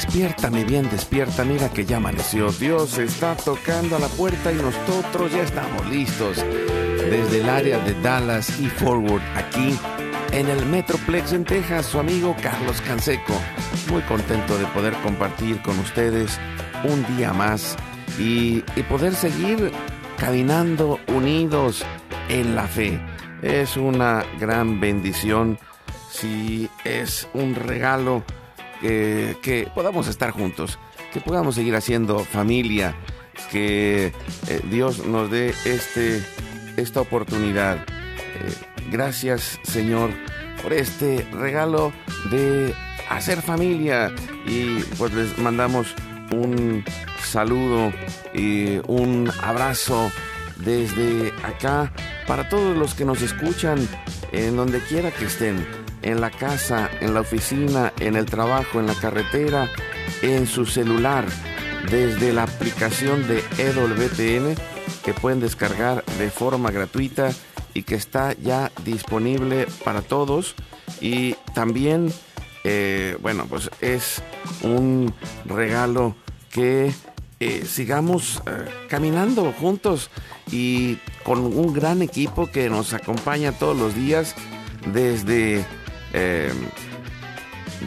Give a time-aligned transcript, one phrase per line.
[0.00, 2.50] Despierta, mi bien, despierta, mira que ya amaneció.
[2.52, 6.38] Dios está tocando a la puerta y nosotros ya estamos listos.
[6.38, 9.78] Desde el área de Dallas y Forward, aquí
[10.32, 13.34] en el Metroplex en Texas, su amigo Carlos Canseco.
[13.90, 16.40] Muy contento de poder compartir con ustedes
[16.82, 17.76] un día más
[18.18, 19.70] y, poder seguir
[20.16, 21.84] caminando unidos
[22.30, 22.98] en la fe.
[23.42, 25.58] Es una gran bendición,
[26.10, 28.24] si es un regalo
[28.80, 30.78] que podamos estar juntos,
[31.12, 32.94] que podamos seguir haciendo familia,
[33.50, 34.12] que
[34.48, 36.22] eh, Dios nos dé este,
[36.76, 37.76] esta oportunidad.
[37.76, 38.54] Eh,
[38.90, 40.10] gracias Señor
[40.62, 41.92] por este regalo
[42.30, 42.74] de
[43.08, 44.12] hacer familia
[44.46, 45.94] y pues les mandamos
[46.32, 46.84] un
[47.22, 47.92] saludo
[48.34, 50.10] y un abrazo
[50.56, 51.92] desde acá
[52.26, 53.78] para todos los que nos escuchan
[54.32, 55.66] en donde quiera que estén
[56.02, 59.70] en la casa, en la oficina, en el trabajo, en la carretera,
[60.22, 61.26] en su celular,
[61.90, 64.54] desde la aplicación de EWTN
[65.04, 67.30] que pueden descargar de forma gratuita
[67.74, 70.54] y que está ya disponible para todos.
[71.00, 72.12] Y también,
[72.64, 74.22] eh, bueno, pues es
[74.62, 75.14] un
[75.46, 76.16] regalo
[76.50, 76.92] que
[77.38, 80.10] eh, sigamos eh, caminando juntos
[80.50, 84.34] y con un gran equipo que nos acompaña todos los días
[84.92, 85.64] desde
[86.12, 86.52] eh,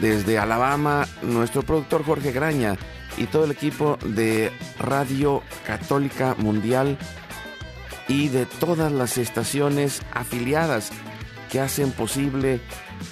[0.00, 2.76] desde Alabama, nuestro productor Jorge Graña
[3.16, 6.98] y todo el equipo de Radio Católica Mundial
[8.08, 10.90] y de todas las estaciones afiliadas
[11.50, 12.60] que hacen posible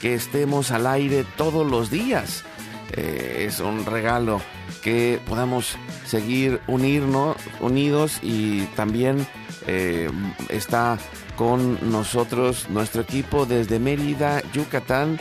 [0.01, 2.45] que estemos al aire todos los días.
[2.93, 4.41] Eh, es un regalo
[4.83, 9.27] que podamos seguir unirnos, unidos y también
[9.67, 10.11] eh,
[10.49, 10.99] está
[11.43, 15.19] con nosotros nuestro equipo desde Mérida, Yucatán,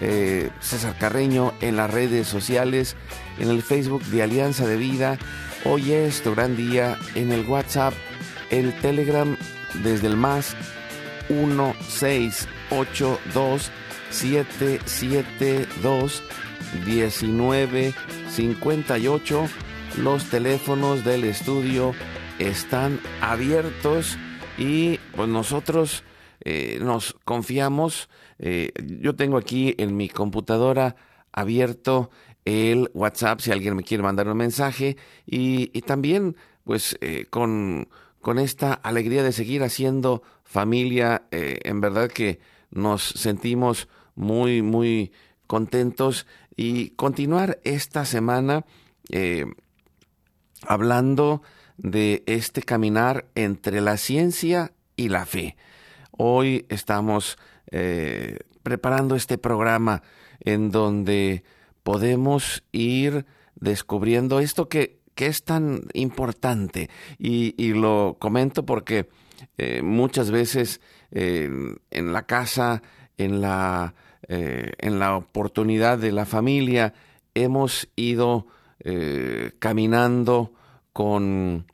[0.00, 2.94] eh, César Carreño en las redes sociales,
[3.40, 5.18] en el Facebook de Alianza de Vida.
[5.64, 7.92] Hoy es tu gran día en el WhatsApp,
[8.50, 9.36] el Telegram
[9.82, 10.54] desde el más
[11.28, 13.72] 1682
[14.10, 16.22] 772
[16.86, 19.48] 1958.
[19.98, 21.94] Los teléfonos del estudio
[22.38, 24.16] están abiertos
[24.58, 26.04] y pues nosotros
[26.40, 28.08] eh, nos confiamos.
[28.38, 30.96] Eh, yo tengo aquí en mi computadora
[31.32, 32.10] abierto
[32.44, 37.88] el WhatsApp si alguien me quiere mandar un mensaje y, también pues eh, con,
[38.20, 42.38] con esta alegría de seguir haciendo familia, en verdad que
[42.70, 45.12] nos sentimos muy, muy
[45.46, 48.64] contentos y continuar esta semana
[50.66, 51.42] hablando
[51.76, 55.56] de este caminar entre la ciencia y la fe.
[56.10, 57.38] Hoy estamos
[57.70, 60.02] eh, preparando este programa
[60.40, 61.42] en donde
[61.82, 63.26] podemos ir
[63.56, 69.08] descubriendo esto que, es tan importante y, lo comento porque
[69.58, 70.80] eh, muchas veces
[71.12, 71.48] eh,
[71.90, 72.82] en la casa,
[73.16, 73.94] en la,
[74.26, 76.94] en la oportunidad de la familia,
[77.34, 78.46] hemos ido
[79.60, 80.53] caminando
[80.94, 81.66] con...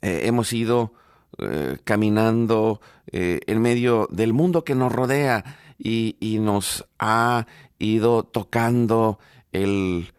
[0.00, 0.94] Eh, hemos ido
[1.38, 5.44] eh, caminando eh, en medio del mundo que nos rodea
[5.78, 7.46] y, nos ha
[7.78, 9.20] ido tocando
[9.52, 10.12] el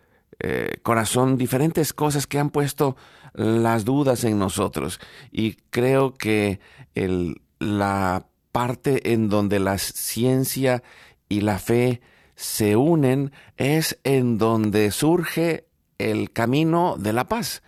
[0.82, 2.98] corazón diferentes cosas que han puesto
[3.34, 5.00] las dudas en nosotros.
[5.32, 6.60] Y creo que
[6.96, 10.84] el, la parte en donde la ciencia
[11.30, 12.02] y la fe
[12.36, 15.66] se unen es en donde surge
[16.12, 17.64] el camino de la paz.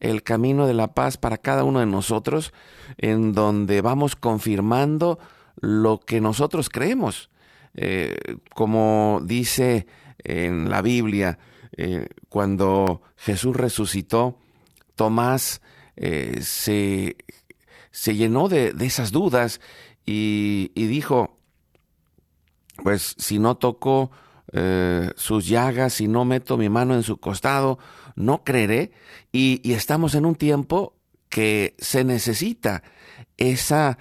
[0.00, 2.54] el camino de la paz para cada uno de nosotros,
[2.96, 5.18] en donde vamos confirmando
[5.60, 7.28] lo que nosotros creemos.
[7.74, 8.16] Eh,
[8.54, 9.86] como dice
[10.24, 11.38] en la Biblia,
[11.76, 14.38] eh, cuando Jesús resucitó,
[14.94, 15.62] Tomás
[15.96, 17.16] eh, se,
[17.90, 19.60] se, llenó de, esas dudas
[20.04, 21.38] y, dijo,
[22.82, 23.56] pues si no
[24.52, 27.78] toco sus llagas, si no meto mi mano en su costado,
[28.16, 28.92] no creeré.
[29.32, 30.94] Y, estamos en un tiempo
[31.28, 32.82] que se necesita
[33.36, 33.98] esa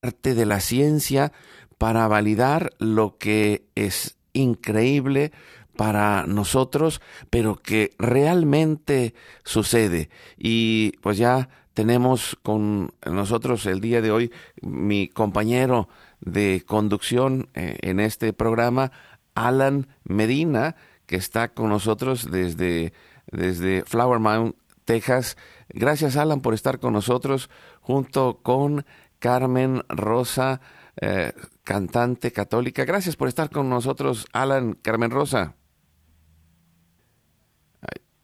[0.00, 1.32] parte de la ciencia
[1.78, 5.32] para validar lo que es increíble
[5.78, 7.00] para nosotros,
[7.30, 9.14] pero que realmente
[9.44, 10.10] sucede.
[10.36, 15.88] Y pues ya tenemos con nosotros el día de hoy mi compañero
[16.20, 18.90] de conducción eh, en este programa,
[19.38, 20.74] Alan Medina,
[21.06, 22.92] que está con nosotros desde,
[23.30, 24.54] desde Flower Mound,
[24.84, 25.36] Texas.
[25.68, 27.48] Gracias, Alan, por estar con nosotros
[27.80, 28.84] junto con
[29.20, 30.60] Carmen Rosa
[31.00, 31.32] eh,
[31.62, 32.84] cantante católica.
[32.84, 35.54] Gracias por estar con nosotros, Alan Carmen Rosa.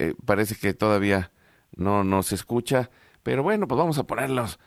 [0.01, 1.31] Eh, parece que todavía
[1.77, 2.91] no nos escucha,
[3.23, 4.59] pero bueno, pues vamos a ponerlos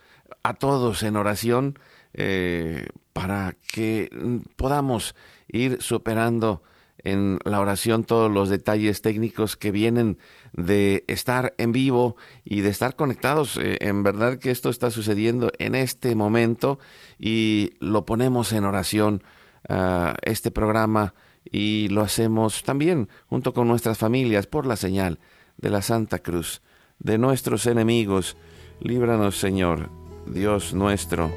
[0.44, 1.78] a todos en oración
[2.14, 4.10] eh, para que
[4.56, 5.14] podamos
[5.48, 6.62] ir superando
[7.04, 10.18] en la oración todos los detalles técnicos que vienen
[10.54, 13.58] de estar en vivo y de estar conectados.
[13.58, 16.80] Eh, en verdad que esto está sucediendo en este momento
[17.20, 19.24] y lo ponemos en oración
[19.70, 21.14] a este programa
[21.52, 25.20] y lo hacemos también junto con nuestras familias por la señal
[25.58, 26.62] de la Santa Cruz,
[27.00, 28.38] de nuestros enemigos.
[28.80, 29.90] Líbranos, Señor,
[30.28, 31.32] Dios nuestro,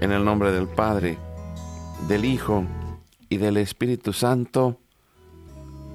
[0.00, 1.18] en el nombre del Padre,
[2.08, 2.64] del Hijo
[3.30, 4.76] y del Espíritu Santo.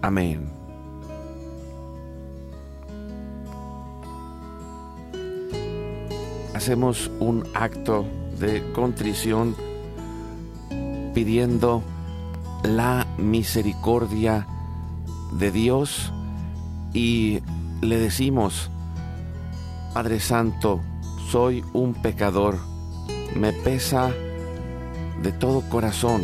[0.01, 0.49] Amén.
[6.55, 8.05] Hacemos un acto
[8.39, 9.55] de contrición
[11.13, 11.83] pidiendo
[12.63, 14.47] la misericordia
[15.33, 16.13] de Dios
[16.93, 17.41] y
[17.81, 18.71] le decimos,
[19.93, 20.79] Padre Santo,
[21.29, 22.57] soy un pecador,
[23.35, 24.13] me pesa
[25.21, 26.23] de todo corazón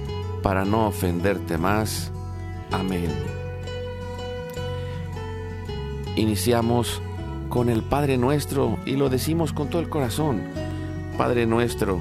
[0.41, 2.11] para no ofenderte más
[2.71, 3.11] Amén.
[6.15, 7.01] Iniciamos
[7.49, 10.41] con el Padre nuestro y lo decimos con todo el corazón.
[11.17, 11.99] Padre nuestro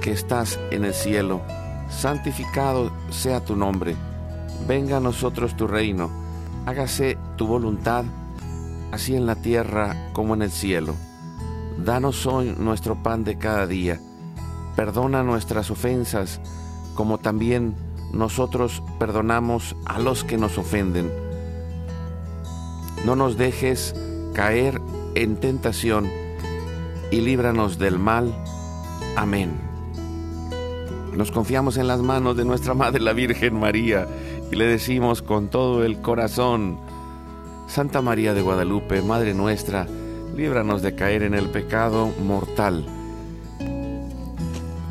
[0.00, 1.42] que estás en el cielo,
[1.90, 3.96] santificado sea tu nombre.
[4.68, 6.10] Venga a nosotros tu reino.
[6.66, 8.04] Hágase tu voluntad,
[8.92, 10.94] así en la tierra como en el cielo.
[11.84, 14.00] Danos hoy nuestro pan de cada día.
[14.76, 16.40] Perdona nuestras ofensas,
[16.96, 17.76] como también
[18.12, 21.12] nosotros perdonamos a los que nos ofenden.
[23.04, 23.94] No nos dejes
[24.34, 24.80] caer
[25.14, 26.10] en tentación
[27.10, 28.34] y líbranos del mal.
[29.16, 29.52] Amén.
[31.14, 34.06] Nos confiamos en las manos de nuestra Madre la Virgen María
[34.50, 36.78] y le decimos con todo el corazón,
[37.68, 39.86] Santa María de Guadalupe, Madre nuestra,
[40.36, 42.84] líbranos de caer en el pecado mortal.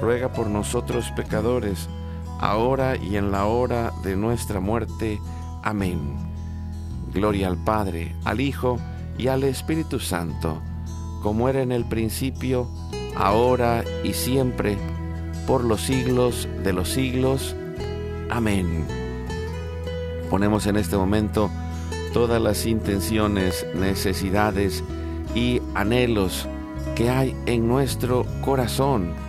[0.00, 1.88] ruega por nosotros pecadores,
[2.40, 5.20] ahora y en la hora de nuestra muerte.
[5.62, 6.16] Amén.
[7.12, 8.78] Gloria al Padre, al Hijo
[9.16, 10.60] y al Espíritu Santo,
[11.22, 12.68] como era en el principio,
[13.16, 14.76] ahora y siempre,
[15.46, 17.56] por los siglos de los siglos.
[18.30, 18.84] Amén.
[20.28, 21.50] Ponemos en este momento
[22.12, 24.82] todas las intenciones, necesidades
[25.34, 26.48] y anhelos
[26.94, 29.25] que hay en nuestro corazón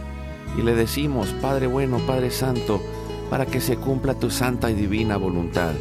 [0.58, 2.82] y le decimos, Padre bueno, Padre Santo,
[3.30, 5.74] para que se cumpla tu santa y divina voluntad.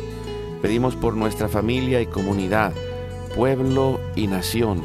[0.62, 2.73] Pedimos por nuestra familia y comunidad,
[3.35, 4.80] pueblo y nación,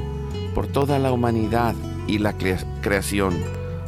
[0.54, 1.76] por toda la humanidad
[2.08, 2.36] y la
[2.82, 3.36] creación.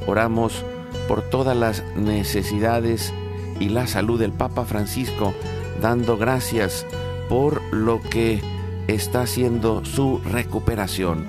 [0.07, 0.63] Oramos
[1.07, 3.13] por todas las necesidades
[3.59, 5.33] y la salud del Papa Francisco,
[5.81, 6.85] dando gracias
[7.29, 8.41] por lo que
[8.87, 11.25] está haciendo su recuperación.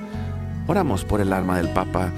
[0.66, 2.12] Oramos por el alma del Papa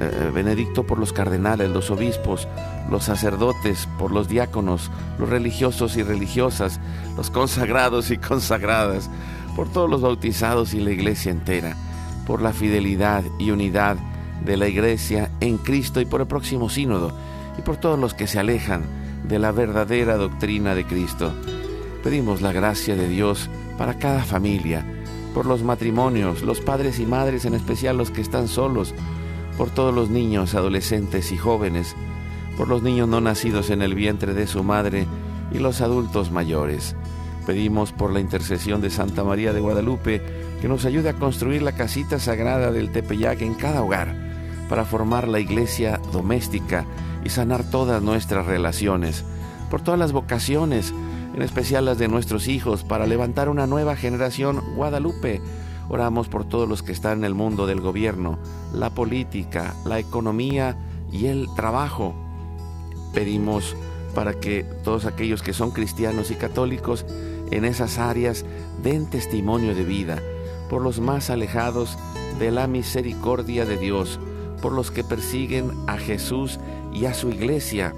[0.00, 2.48] eh, Benedicto, por los cardenales, los obispos,
[2.90, 6.80] los sacerdotes, por los diáconos, los religiosos y religiosas,
[7.18, 9.10] los consagrados y consagradas,
[9.54, 11.76] por todos los bautizados y la iglesia entera,
[12.26, 13.98] por la fidelidad y unidad
[14.42, 17.12] de la iglesia en Cristo y por el próximo sínodo,
[17.58, 18.84] y por todos los que se alejan
[19.28, 21.34] de la verdadera doctrina de Cristo.
[22.02, 24.84] Pedimos la gracia de Dios para cada familia,
[25.34, 28.94] por los matrimonios, los padres y madres, en especial los que están solos,
[29.60, 31.94] por todos los niños, adolescentes y jóvenes,
[32.56, 35.06] por los niños no nacidos en el vientre de su madre
[35.52, 36.96] y los adultos mayores.
[37.44, 40.22] Pedimos por la intercesión de Santa María de Guadalupe
[40.62, 44.16] que nos ayude a construir la casita sagrada del Tepeyac en cada hogar,
[44.70, 46.86] para formar la iglesia doméstica
[47.22, 49.26] y sanar todas nuestras relaciones,
[49.70, 50.94] por todas las vocaciones,
[51.34, 55.42] en especial las de nuestros hijos, para levantar una nueva generación Guadalupe,
[55.90, 58.38] Oramos por todos los que están en el mundo del gobierno,
[58.72, 60.78] la política, la economía
[61.10, 62.14] y el trabajo.
[63.12, 63.74] Pedimos
[64.14, 67.04] para que todos aquellos que son cristianos y católicos
[67.50, 68.44] en esas áreas
[68.84, 70.22] den testimonio de vida,
[70.68, 71.98] por los más alejados
[72.38, 74.20] de la misericordia de Dios,
[74.62, 76.60] por los que persiguen a Jesús
[76.92, 77.94] y a su iglesia.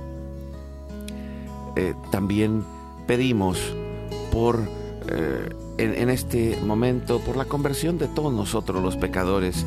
[1.77, 2.65] Eh, también
[3.07, 3.59] pedimos
[4.31, 4.61] por
[5.09, 9.67] eh, en, este momento por la conversión de todos nosotros los pecadores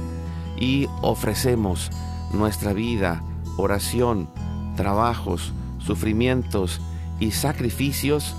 [0.58, 1.90] y ofrecemos
[2.34, 3.24] nuestra vida,
[3.58, 4.30] oración,
[4.76, 6.82] trabajos, sufrimientos
[7.20, 8.36] y sacrificios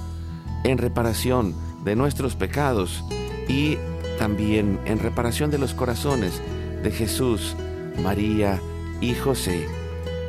[0.65, 3.05] en reparación de nuestros pecados
[3.49, 3.77] y
[4.19, 6.41] también en reparación de los corazones
[6.83, 7.57] de Jesús,
[8.03, 8.61] María
[9.01, 9.67] y José.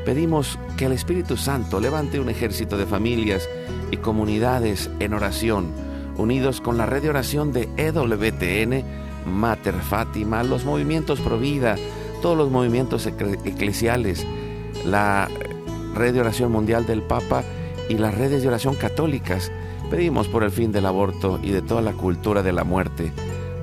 [0.06, 3.48] Pedimos que el Espíritu Santo levante un ejército de familias
[3.92, 5.87] y comunidades en oración
[6.18, 8.84] unidos con la red de oración de EWTN,
[9.26, 11.76] Mater Fátima, los movimientos Provida,
[12.22, 14.26] todos los movimientos eclesiales,
[14.86, 15.30] la
[15.94, 17.44] red de oración mundial del Papa
[17.90, 19.52] y las redes de oración católicas.
[19.90, 23.12] Pedimos por el fin del aborto y de toda la cultura de la muerte,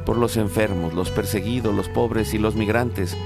[0.06, 3.16] por los enfermos, los perseguidos, los pobres y los migrantes,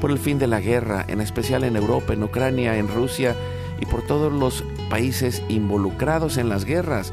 [0.00, 3.34] por el fin de la guerra, en especial en Europa, en Ucrania, en Rusia
[3.80, 7.12] y por todos los países involucrados en las guerras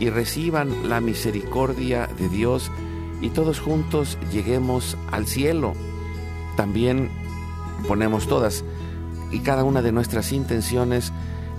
[0.00, 2.72] y reciban la misericordia de Dios
[3.20, 5.74] y todos juntos lleguemos al cielo.
[6.56, 7.10] También
[7.86, 8.64] ponemos todas
[9.30, 11.12] y cada una de nuestras intenciones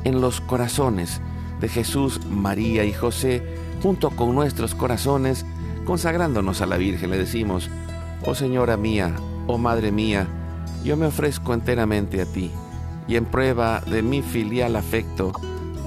[0.04, 1.22] en los corazones
[1.62, 3.44] de Jesús, María y José,
[3.84, 5.46] junto con nuestros corazones,
[5.86, 7.70] consagrándonos a la Virgen, le decimos,
[8.26, 9.14] oh Señora mía,
[9.46, 10.28] oh Madre mía,
[10.84, 12.52] yo me ofrezco enteramente a ti,
[13.08, 15.32] y en prueba de mi filial afecto,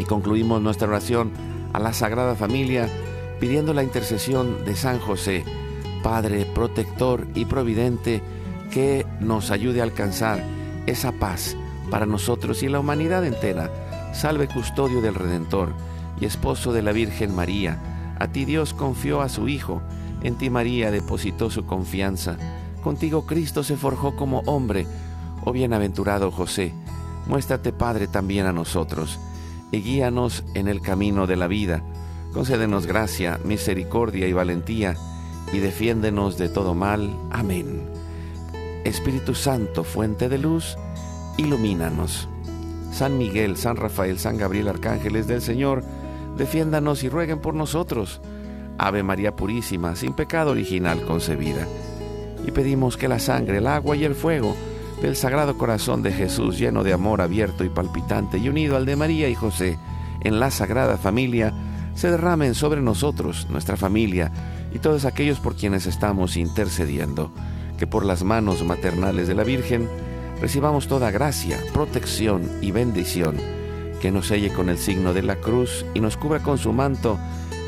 [0.00, 1.30] Y concluimos nuestra oración
[1.74, 2.88] a la Sagrada Familia
[3.38, 5.44] pidiendo la intercesión de San José,
[6.02, 8.22] Padre protector y providente,
[8.70, 10.42] que nos ayude a alcanzar
[10.86, 11.54] esa paz
[11.90, 13.70] para nosotros y la humanidad entera.
[14.14, 15.74] Salve custodio del Redentor
[16.18, 18.16] y esposo de la Virgen María.
[18.18, 19.82] A ti Dios confió a su Hijo,
[20.22, 22.38] en ti María depositó su confianza.
[22.82, 24.86] Contigo Cristo se forjó como hombre.
[25.44, 26.72] Oh bienaventurado José,
[27.26, 29.20] muéstrate Padre también a nosotros,
[29.72, 31.82] y guíanos en el camino de la vida.
[32.32, 34.96] Concédenos gracia, misericordia y valentía,
[35.52, 37.10] y defiéndenos de todo mal.
[37.30, 37.82] Amén.
[38.84, 40.76] Espíritu Santo, fuente de luz,
[41.36, 42.28] ilumínanos.
[42.92, 45.84] San Miguel, San Rafael, San Gabriel, arcángeles del Señor,
[46.36, 48.20] defiéndanos y rueguen por nosotros.
[48.78, 51.66] Ave María Purísima, sin pecado original concebida.
[52.46, 54.56] Y pedimos que la sangre, el agua y el fuego
[55.02, 58.96] del Sagrado Corazón de Jesús, lleno de amor abierto y palpitante y unido al de
[58.96, 59.78] María y José,
[60.22, 61.54] en la Sagrada Familia,
[61.94, 64.30] se derramen sobre nosotros, nuestra familia
[64.72, 67.32] y todos aquellos por quienes estamos intercediendo,
[67.78, 69.88] que por las manos maternales de la Virgen
[70.40, 73.36] recibamos toda gracia, protección y bendición,
[74.00, 77.18] que nos selle con el signo de la cruz y nos cubra con su manto,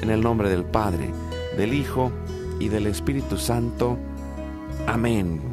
[0.02, 1.10] en el nombre del Padre,
[1.56, 2.12] del Hijo
[2.58, 3.98] y del Espíritu Santo.
[4.86, 5.51] Amén.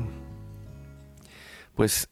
[1.79, 2.09] Pues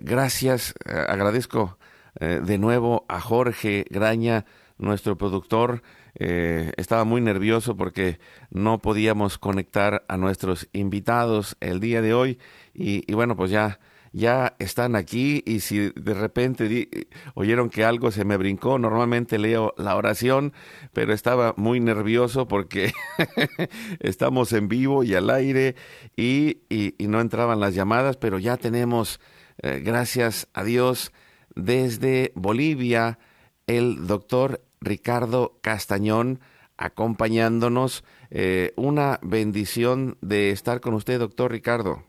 [0.00, 1.76] gracias, agradezco
[2.18, 4.46] eh, de nuevo a Jorge Graña,
[4.78, 5.82] nuestro productor.
[6.14, 12.38] Eh, estaba muy nervioso porque no podíamos conectar a nuestros invitados el día de hoy
[12.72, 13.78] y, bueno, pues ya
[14.16, 16.88] ya están aquí y si de repente
[17.34, 20.54] oyeron que algo se me brincó, normalmente leo la oración,
[20.94, 22.94] pero estaba muy nervioso porque
[24.00, 25.76] estamos en vivo y al aire
[26.16, 26.62] y,
[26.98, 29.20] no entraban las llamadas, pero ya tenemos,
[29.62, 31.12] eh, gracias a Dios,
[31.54, 33.18] desde Bolivia,
[33.66, 36.40] el doctor Ricardo Castañón
[36.78, 38.02] acompañándonos.
[38.30, 42.02] Eh, una bendición de estar con usted, doctor Ricardo.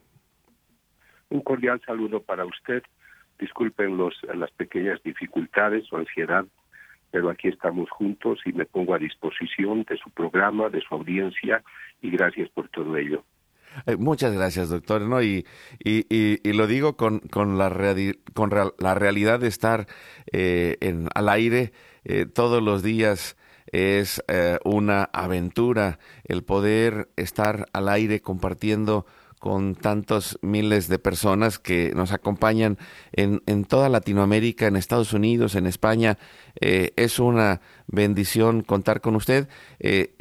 [1.30, 2.82] Un cordial saludo para usted.
[3.38, 6.44] Disculpen los, las pequeñas dificultades o ansiedad,
[7.10, 11.62] pero aquí estamos juntos y me pongo a disposición de su programa, de su audiencia
[12.02, 13.24] y gracias por todo ello.
[13.86, 15.02] Eh, muchas gracias, doctor.
[15.02, 15.22] ¿no?
[15.22, 15.46] Y,
[15.78, 17.70] y, y, lo digo con, con, la,
[18.34, 19.86] con la realidad de estar
[20.32, 21.72] eh, en, al aire
[22.04, 23.36] eh, todos los días.
[23.70, 24.22] Es
[24.64, 29.04] una aventura el poder estar al aire compartiendo
[29.38, 32.78] con tantos miles de personas que nos acompañan
[33.12, 36.18] en, en toda Latinoamérica, en Estados Unidos, en España.
[36.60, 39.48] Eh, es una bendición contar con usted.
[39.78, 40.14] Eh,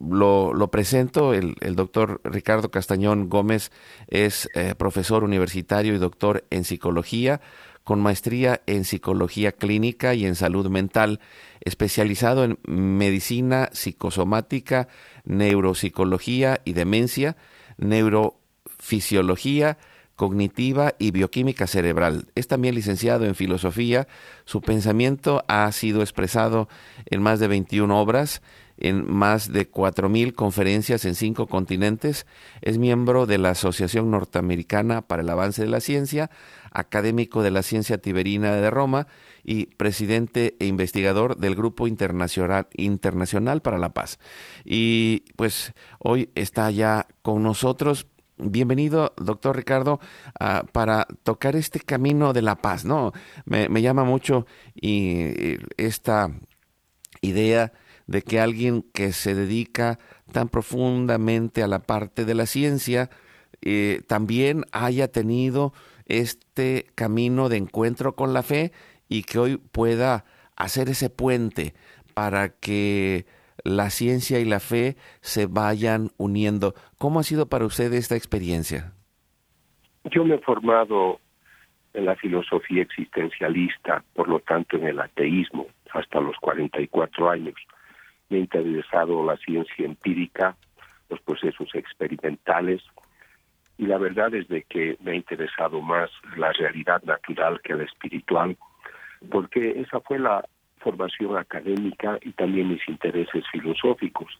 [0.00, 3.70] lo, lo, presento, el, el, doctor Ricardo Castañón Gómez
[4.08, 7.40] es eh, profesor universitario y doctor en psicología
[7.88, 11.20] con maestría en psicología clínica y en salud mental,
[11.62, 14.88] especializado en medicina psicosomática,
[15.24, 17.38] neuropsicología y demencia,
[17.78, 18.38] neuro
[18.78, 19.78] fisiología
[20.18, 22.26] cognitiva y bioquímica cerebral.
[22.34, 24.08] Es también licenciado en filosofía.
[24.46, 26.68] Su pensamiento ha sido expresado
[27.06, 28.42] en más de 21 obras,
[28.78, 32.26] en más de 4.000 conferencias en cinco continentes.
[32.62, 36.30] Es miembro de la Asociación Norteamericana para el Avance de la Ciencia,
[36.72, 39.06] académico de la Ciencia Tiberina de Roma
[39.44, 44.18] y presidente e investigador del Grupo Internacional, Internacional para la Paz.
[44.64, 48.08] Y pues hoy está ya con nosotros
[48.40, 49.98] Bienvenido, doctor Ricardo,
[50.72, 53.12] para tocar este camino de la paz, ¿no?
[53.44, 56.30] Me, llama mucho y, esta
[57.20, 57.72] idea
[58.06, 59.98] de que alguien que se dedica
[60.32, 63.10] tan profundamente a la parte de la ciencia
[63.60, 65.72] eh, también haya tenido
[66.06, 68.70] este camino de encuentro con la fe
[69.08, 70.24] y que hoy pueda
[70.54, 71.74] hacer ese puente
[72.14, 73.26] para que
[73.64, 76.74] la ciencia y la fe se vayan uniendo.
[76.98, 78.92] ¿Cómo ha sido para usted esta experiencia?
[80.04, 81.20] Yo me he formado
[81.94, 87.54] en la filosofía existencialista, por lo tanto en el ateísmo, hasta los 44 años.
[88.28, 90.56] Me ha interesado la ciencia empírica,
[91.08, 92.82] los procesos experimentales,
[93.78, 97.84] y la verdad es de que me ha interesado más la realidad natural que la
[97.84, 98.56] espiritual,
[99.30, 100.44] porque esa fue la
[100.88, 104.32] formación académica y también mis intereses filosóficos.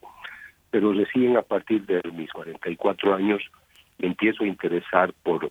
[0.70, 3.42] Pero recién a partir de mis 44 años
[3.98, 5.50] me empiezo a interesar por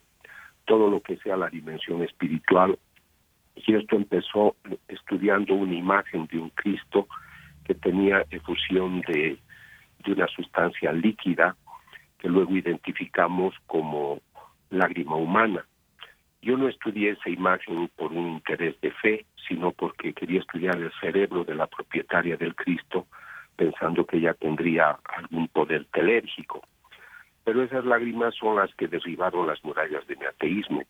[0.66, 2.80] todo lo que sea la dimensión espiritual.
[3.56, 4.56] Y esto empezó
[4.88, 7.08] estudiando una imagen de un Cristo
[7.64, 9.38] que tenía efusión de,
[10.04, 11.56] de una sustancia líquida
[12.18, 14.20] que luego identificamos como
[14.72, 15.64] lágrima humana.
[16.48, 20.94] Yo no estudié esa imagen por un interés de fe, sino porque quería estudiar el
[21.02, 23.06] cerebro de la propietaria del Cristo,
[23.58, 26.62] pensando que ella tendría algún poder telérgico.
[27.44, 30.84] Pero esas lágrimas son las que derribaron las murallas de mi ateísmo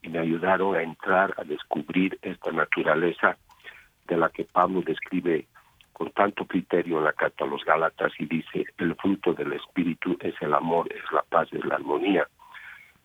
[0.00, 3.36] y me ayudaron a entrar a descubrir esta naturaleza
[4.06, 5.48] de la que Pablo describe
[5.92, 10.16] con tanto criterio en la carta a los Gálatas y dice, el fruto del Espíritu
[10.20, 12.28] es el amor, es la paz, es la armonía.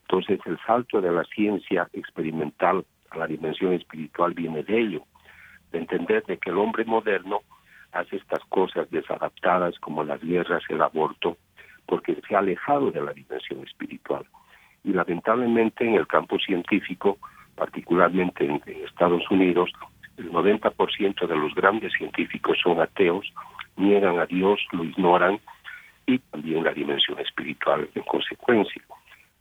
[0.07, 5.03] Entonces el salto de la ciencia experimental a la dimensión espiritual viene de ello,
[5.71, 7.41] de entender de que el hombre moderno
[7.91, 11.37] hace estas cosas desadaptadas como las guerras, el aborto,
[11.87, 14.25] porque se ha alejado de la dimensión espiritual.
[14.83, 17.17] Y lamentablemente en el campo científico,
[17.55, 19.71] particularmente en, Estados Unidos,
[20.17, 23.33] el 90% de los grandes científicos son ateos,
[23.75, 25.39] niegan a Dios, lo ignoran
[26.05, 28.81] y también la dimensión espiritual en consecuencia.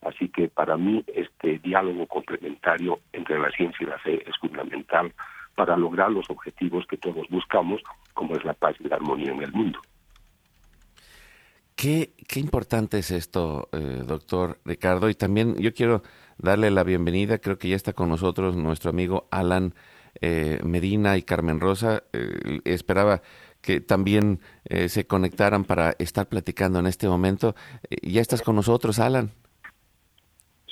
[0.04, 5.12] Así que para mí este diálogo complementario entre la ciencia y la fe es fundamental
[5.54, 7.80] para lograr los objetivos que todos buscamos,
[8.12, 9.80] como es la paz y la armonía en el mundo.
[11.74, 15.08] Qué, qué importante es esto, eh, doctor Ricardo.
[15.08, 16.02] Y también yo quiero
[16.38, 19.74] darle la bienvenida, creo que ya está con nosotros nuestro amigo Alan
[20.20, 22.04] eh, Medina y Carmen Rosa.
[22.12, 23.22] Eh, esperaba
[23.60, 24.40] que también
[24.88, 27.54] se conectaran para estar platicando en este momento.
[28.02, 29.30] ya estás con nosotros, Alan.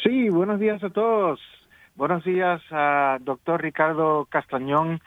[0.02, 1.40] Sí, buenos días a todos.
[1.94, 5.00] Buenos días a doctor Ricardo Castañón.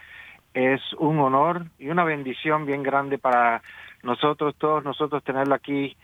[0.54, 3.62] Es un honor y una bendición bien grande para
[4.04, 5.98] nosotros, todos nosotros, tenerlo aquí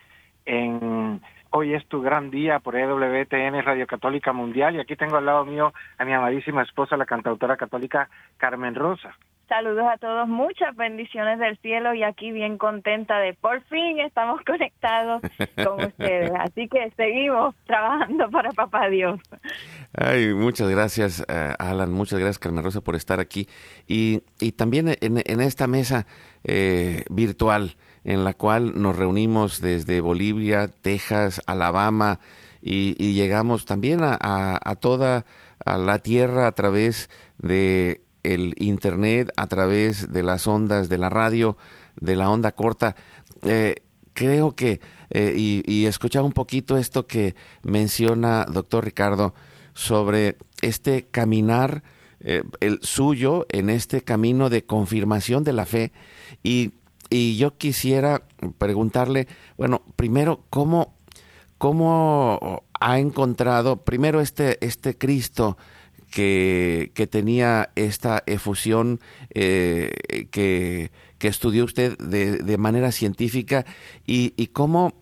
[0.45, 5.25] en Hoy es tu gran día por EWTN Radio Católica Mundial y aquí tengo al
[5.25, 9.15] lado mío a mi amadísima esposa, la cantautora católica Carmen Rosa.
[9.51, 14.39] Saludos a todos, muchas bendiciones del cielo y aquí bien contenta de por fin estamos
[14.47, 15.21] conectados
[15.61, 16.31] con ustedes.
[16.39, 19.19] Así que seguimos trabajando para Papá Dios.
[19.93, 23.49] Ay, muchas gracias, eh, Alan, muchas gracias, Carmen Rosa, por estar aquí.
[23.89, 26.07] Y, y también en, esta mesa
[26.45, 32.21] eh, virtual en la cual nos reunimos desde Bolivia, Texas, Alabama
[32.61, 34.17] y, y llegamos también a,
[34.63, 35.25] a toda
[35.65, 41.09] a la tierra a través de el Internet, a través de las ondas de la
[41.09, 41.57] radio,
[41.99, 42.95] de la onda corta.
[43.43, 43.75] Eh,
[44.13, 49.33] creo que, eh, y, y escuchaba un poquito esto que menciona doctor Ricardo
[49.73, 51.83] sobre este caminar,
[52.19, 55.91] eh, el suyo, en este camino de confirmación de la fe.
[56.43, 56.71] Y,
[57.09, 58.23] y yo quisiera
[58.57, 60.95] preguntarle, bueno, primero, ¿cómo,
[61.57, 65.57] cómo ha encontrado, primero, este, este Cristo,
[66.11, 68.99] que, tenía esta efusión
[69.31, 73.65] eh, que, que, estudió usted de, de manera científica
[74.05, 74.93] y, y cómo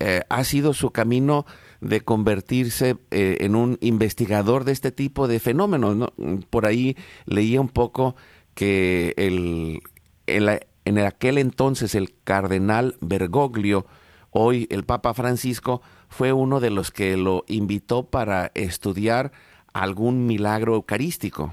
[0.00, 1.46] eh, ha sido su camino
[1.80, 5.96] de convertirse eh, en un investigador de este tipo de fenómenos.
[5.96, 6.12] ¿no?
[6.50, 8.16] Por ahí leía un poco
[8.54, 9.80] que el,
[10.26, 13.86] el, en aquel entonces el cardenal Bergoglio,
[14.30, 19.32] hoy el Papa Francisco, fue uno de los que lo invitó para estudiar
[19.82, 21.52] algún milagro eucarístico.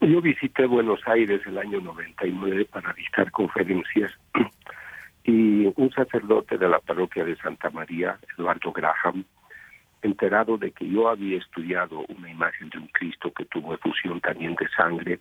[0.00, 4.12] Yo visité Buenos Aires el año 99 para dictar conferencias
[5.24, 9.24] y un sacerdote de la parroquia de Santa María, Eduardo Graham,
[10.02, 14.54] enterado de que yo había estudiado una imagen de un Cristo que tuvo efusión también
[14.54, 15.18] de sangre,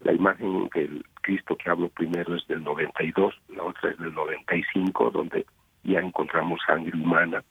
[0.00, 5.10] la imagen del Cristo que hablo primero es del 92, la otra es del 95,
[5.10, 5.46] donde
[5.84, 7.44] ya encontramos sangre humana,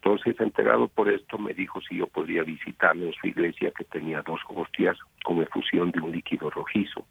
[0.00, 4.22] entonces, enterado por esto, me dijo si yo podría visitarle en su iglesia que tenía
[4.22, 7.04] dos hostias con efusión de un líquido rojizo.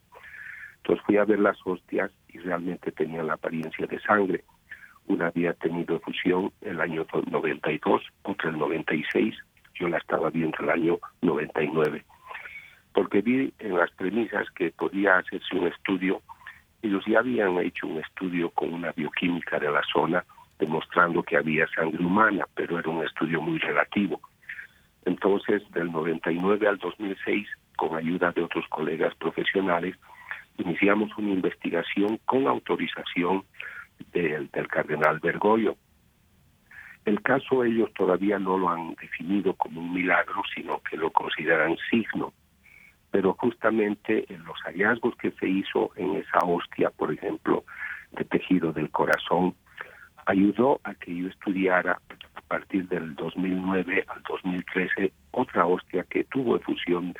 [0.78, 4.42] Entonces fui a ver las hostias y realmente tenían la apariencia de sangre.
[5.06, 9.36] Una había tenido efusión el año 92, otra el 96,
[9.74, 12.04] yo la estaba viendo el año 99.
[12.94, 16.22] Porque vi en las premisas que podía hacerse un estudio,
[16.80, 20.24] ellos ya habían hecho un estudio con una bioquímica de la zona,
[20.58, 24.20] demostrando que había sangre humana, pero era un estudio muy relativo.
[25.04, 29.96] Entonces, del 99 al 2006, con ayuda de otros colegas profesionales,
[30.58, 33.44] iniciamos una investigación con autorización
[34.12, 35.76] del, cardenal Bergoglio.
[37.04, 41.76] El caso ellos todavía no lo han definido como un milagro, sino que lo consideran
[41.90, 42.32] signo.
[43.10, 47.64] Pero justamente en los hallazgos que se hizo en esa hostia, por ejemplo,
[48.12, 49.54] de tejido del corazón,
[50.28, 52.00] ayudó a que yo estudiara
[52.34, 57.14] a partir del 2009 al 2013 otra hostia que tuvo efusión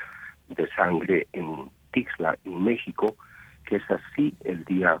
[0.49, 3.15] de sangre en Tixla, en México,
[3.65, 4.99] que es así el día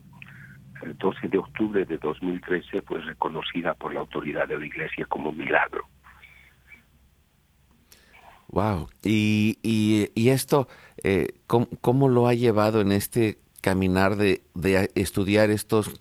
[0.81, 5.31] el 12 de octubre de 2013 fue reconocida por la autoridad de la Iglesia como
[5.31, 5.85] milagro.
[8.47, 8.89] Wow.
[9.03, 10.67] Y, y, esto,
[11.03, 15.99] eh, ¿cómo, lo ha llevado en este caminar de, de estudiar estos,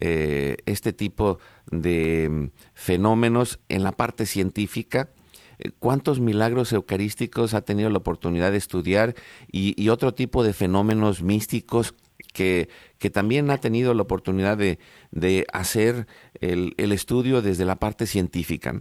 [0.00, 1.38] eh, este tipo
[1.70, 5.08] de mm, fenómenos en la parte científica?
[5.58, 9.14] Eh, ¿Cuántos milagros eucarísticos ha tenido la oportunidad de estudiar
[9.50, 11.94] y, otro tipo de fenómenos místicos
[12.32, 14.78] que, que, también ha tenido la oportunidad de,
[15.10, 16.06] de hacer
[16.40, 18.74] el, el, estudio desde la parte científica?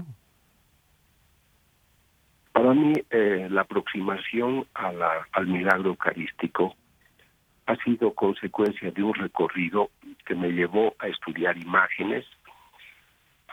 [2.51, 6.75] Para mí, eh, la aproximación a la, al milagro eucarístico
[7.65, 9.89] ha sido consecuencia de un recorrido
[10.25, 12.25] que me llevó a estudiar imágenes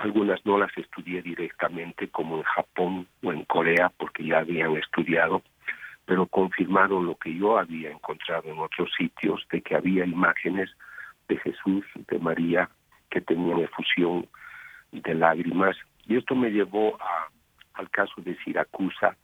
[0.02, 5.42] algunas no las estudié directamente como en Japón o en Corea porque ya habían estudiado,
[6.04, 10.70] pero confirmaron lo que yo había encontrado en otros sitios de que había imágenes
[11.28, 12.68] de Jesús, de María,
[13.10, 14.26] que tenían efusión
[14.90, 15.76] de lágrimas.
[16.06, 17.28] Y esto me llevó a,
[17.74, 19.16] al caso de Siracusa,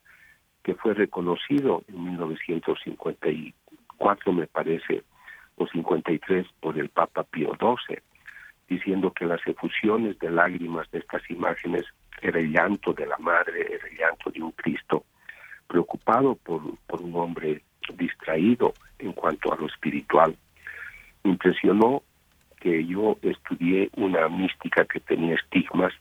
[0.63, 3.55] que fue reconocido en 1954,
[4.33, 5.03] me parece,
[5.57, 7.99] o 53 por el Papa Pío XII
[8.69, 11.85] diciendo que las efusiones de lágrimas de estas imágenes
[12.21, 15.05] era el llanto de la madre, era el llanto de un Cristo
[15.67, 17.63] preocupado por, por un hombre
[17.95, 20.37] distraído en cuanto a lo espiritual.
[21.25, 22.03] Impresionó
[22.61, 25.93] que yo estudié una mística que tenía estigmas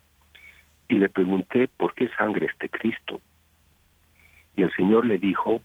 [0.90, 3.22] y le pregunté por qué sangre este Cristo.
[4.56, 5.62] Y el Señor le dijo,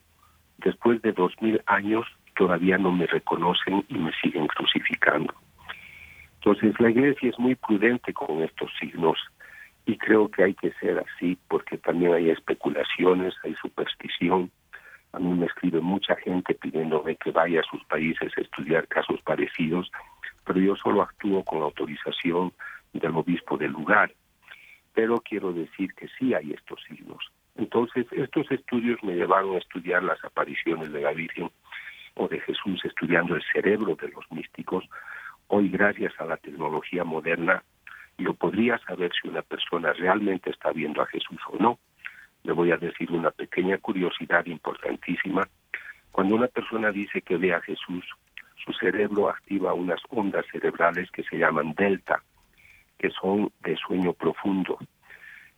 [0.59, 5.35] después de dos mil años todavía no me reconocen y me siguen crucificando.
[6.37, 9.19] Entonces la iglesia es muy prudente con estos signos
[9.87, 14.51] y creo que hay que ser así porque también hay especulaciones, hay superstición.
[15.13, 19.21] A mí me escribe mucha gente pidiéndome que vaya a sus países a estudiar casos
[19.23, 19.91] parecidos,
[20.45, 22.53] pero yo solo actúo con autorización
[22.93, 24.13] del obispo del lugar.
[24.95, 27.25] Pero quiero decir que sí hay estos signos.
[27.57, 31.51] Entonces, estos estudios me llevaron a estudiar las apariciones de la Virgen
[32.15, 34.85] o de Jesús, estudiando el cerebro de los místicos,
[35.55, 37.63] Hoy, gracias a la tecnología moderna,
[38.17, 41.79] yo podría saber si una persona realmente está viendo a Jesús o no.
[42.43, 45.47] Le voy a decir una pequeña curiosidad importantísima.
[46.11, 48.03] Cuando una persona dice que ve a Jesús,
[48.65, 52.23] su cerebro activa unas ondas cerebrales que se llaman delta,
[52.99, 54.79] que son de sueño profundo.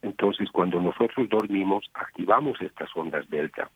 [0.02, 3.70] Entonces, cuando nosotros dormimos, activamos estas ondas delta.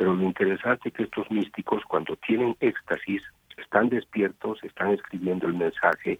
[0.00, 3.22] Pero lo interesante es que estos místicos, cuando tienen éxtasis,
[3.58, 6.18] están despiertos, están escribiendo el mensaje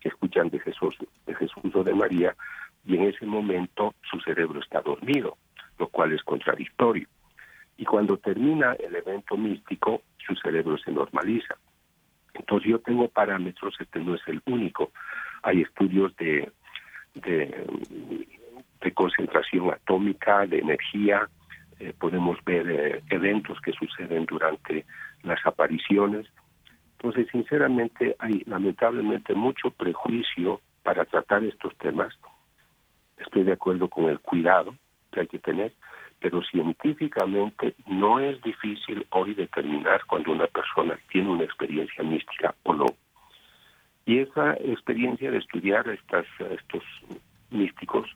[0.00, 2.34] que escuchan de Jesús, de Jesús o de María,
[2.84, 5.38] y en ese momento su cerebro está dormido,
[5.78, 7.06] lo cual es contradictorio.
[7.76, 11.54] Y cuando termina el evento místico, su cerebro se normaliza.
[12.34, 14.90] Entonces yo tengo parámetros, este no es el único.
[15.44, 16.50] Hay estudios de,
[17.14, 21.28] de, concentración atómica, de energía,
[21.80, 24.84] eh, podemos ver eh, eventos que suceden durante
[25.22, 26.26] las apariciones.
[26.92, 32.14] Entonces, sinceramente, hay lamentablemente mucho prejuicio para tratar estos temas.
[33.16, 34.74] Estoy de acuerdo con el cuidado
[35.10, 35.72] que hay que tener,
[36.20, 42.74] pero científicamente no es difícil hoy determinar cuando una persona tiene una experiencia mística o
[42.74, 42.86] no.
[44.04, 46.84] Y esa experiencia de estudiar estos
[47.50, 48.06] místicos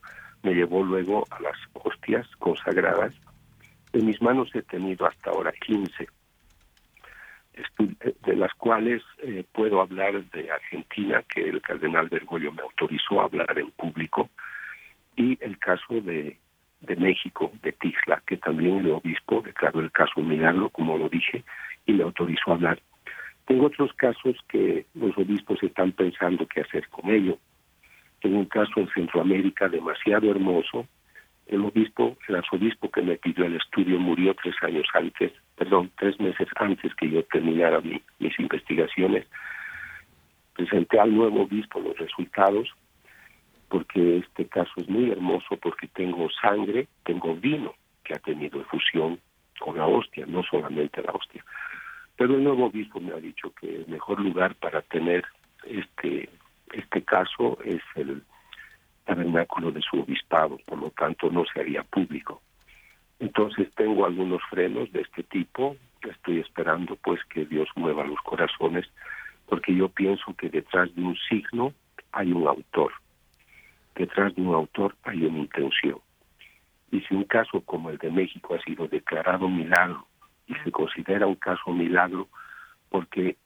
[0.43, 3.19] me llevó luego a las hostias consagradas.
[3.95, 6.09] En mis manos he tenido hasta ahora 15
[8.27, 13.27] de las cuales eh, puedo hablar de Argentina, que el cardenal Bergoglio me autorizó a
[13.27, 14.29] hablar en público,
[15.15, 16.37] y el caso de,
[16.81, 21.09] de México, de Tixla, que también el obispo declaró el caso un milagro, como lo
[21.09, 21.45] dije,
[21.87, 22.83] y me autorizó a hablar.
[23.47, 27.39] Tengo otros casos que los obispos están pensando qué hacer con ello.
[28.21, 30.89] Tengo un caso en Centroamérica demasiado hermoso,
[31.47, 36.19] el obispo, el arzobispo que me pidió el estudio murió tres años antes, perdón, tres
[36.19, 39.27] meses antes que yo terminara mis investigaciones.
[40.55, 42.69] Presenté al nuevo obispo los resultados
[43.69, 49.19] porque este caso es muy hermoso porque tengo sangre, tengo vino que ha tenido efusión
[49.59, 51.45] con la hostia, no solamente la hostia.
[52.17, 55.25] Pero el nuevo obispo me ha dicho que el mejor lugar para tener
[55.65, 56.29] este
[56.73, 58.23] este caso es el
[59.05, 62.43] tabernáculo de su obispado, por lo tanto no se haría público.
[63.19, 68.87] Entonces tengo algunos frenos de este tipo, estoy esperando pues que Dios mueva los corazones,
[69.47, 71.73] porque yo pienso que detrás de un signo
[72.13, 72.93] hay un autor,
[73.95, 75.99] detrás de un autor hay una intención.
[76.91, 80.07] Y si un caso como el de México ha sido declarado milagro
[80.47, 82.29] y se considera un caso milagro
[82.89, 83.37] porque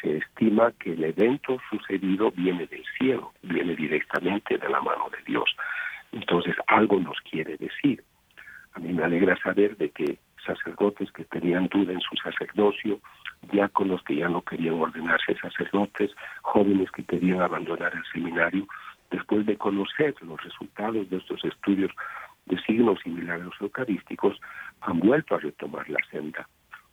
[0.00, 5.22] se, estima que el evento sucedido viene del cielo, viene directamente de la mano de
[5.24, 5.54] Dios.
[6.12, 8.02] Entonces algo nos quiere decir.
[8.72, 13.00] A mí me alegra saber de que sacerdotes que tenían duda en su sacerdocio,
[13.52, 16.10] diáconos que ya no querían ordenarse sacerdotes,
[16.42, 18.66] jóvenes que querían abandonar el seminario,
[19.10, 21.90] después de conocer los resultados de estos estudios
[22.46, 24.40] de signos y milagros eucarísticos,
[24.80, 26.48] han vuelto a retomar la senda.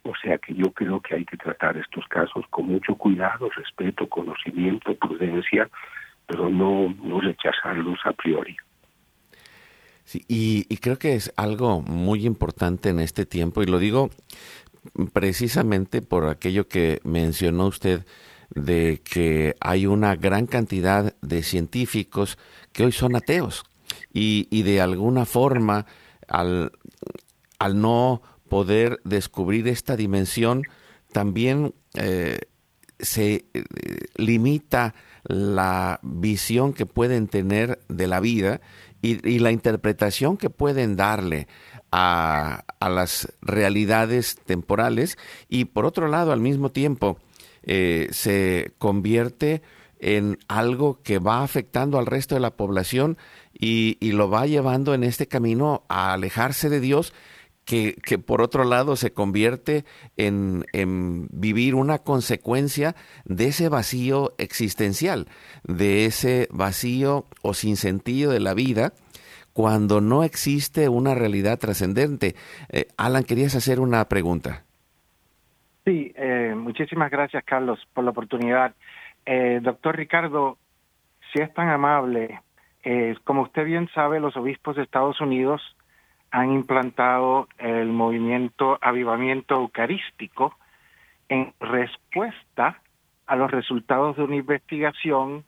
[0.08, 4.08] O sea que yo creo que hay que tratar estos casos con mucho cuidado, respeto,
[4.08, 5.70] conocimiento, prudencia,
[6.26, 8.56] pero no, no rechazarlos a priori.
[10.06, 14.10] Sí, y, creo que es algo muy importante en este tiempo, y lo digo
[15.12, 18.06] precisamente por aquello que mencionó usted
[18.52, 22.38] de que hay una gran cantidad de científicos
[22.72, 23.66] que hoy son ateos
[24.14, 25.86] y, y de alguna forma
[26.30, 26.72] al,
[27.60, 30.64] al, no poder descubrir esta dimensión
[31.12, 32.40] también eh,
[33.00, 33.64] se eh,
[34.16, 38.62] limita la visión que pueden tener de la vida
[39.02, 41.48] y, la interpretación que pueden darle
[41.92, 45.18] a, a, las realidades temporales.
[45.48, 47.20] Y por otro lado al mismo tiempo
[47.64, 49.62] eh, se convierte
[50.00, 53.18] en algo que va afectando al resto de la población
[53.54, 57.14] y, lo va llevando en este camino a alejarse de Dios,
[57.68, 59.84] que, que por otro lado se convierte
[60.16, 65.28] en, en, vivir una consecuencia de ese vacío existencial,
[65.66, 68.94] de ese vacío o sin sentido de la vida,
[69.52, 72.36] cuando no existe una realidad trascendente.
[72.70, 74.64] Eh, Alan, querías hacer una pregunta.
[75.84, 78.76] Sí, eh, muchísimas gracias, Carlos, por la oportunidad.
[79.26, 80.58] Eh, doctor Ricardo,
[81.34, 82.40] si es tan amable,
[82.84, 85.62] eh, como usted bien sabe, los obispos de Estados Unidos
[86.38, 90.56] han implantado el movimiento Avivamiento Eucarístico
[91.30, 92.80] en respuesta
[93.26, 95.46] a los resultados de una investigación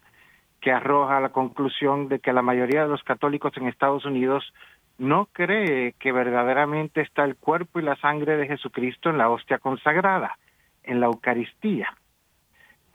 [0.59, 4.51] que arroja la conclusión de que la mayoría de los católicos en Estados Unidos
[4.97, 9.59] no cree que verdaderamente está el cuerpo y la sangre de Jesucristo en la hostia
[9.59, 10.39] consagrada,
[10.81, 11.95] en la Eucaristía.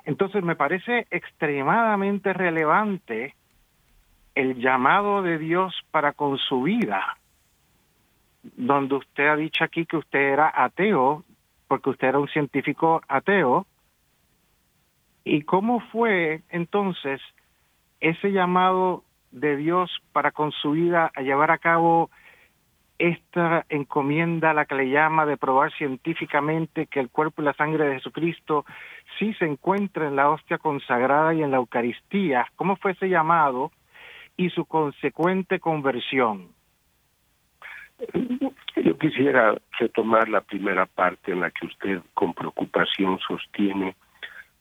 [0.04, 3.36] Entonces me parece extremadamente relevante
[4.34, 7.18] el llamado de Dios para con su vida,
[8.56, 11.24] donde usted ha dicho aquí que usted era ateo,
[11.68, 13.66] porque usted era un científico ateo,
[15.24, 17.20] y cómo fue entonces
[18.00, 22.10] ese llamado de Dios para con su vida a llevar a cabo
[22.98, 27.86] esta encomienda, la que le llama de probar científicamente que el cuerpo y la sangre
[27.86, 28.64] de Jesucristo
[29.18, 32.46] sí se encuentra en la hostia consagrada y en la Eucaristía.
[32.54, 33.72] ¿Cómo fue ese llamado
[34.36, 36.53] y su consecuente conversión?
[38.76, 43.94] Yo quisiera retomar la primera parte en la que usted con preocupación sostiene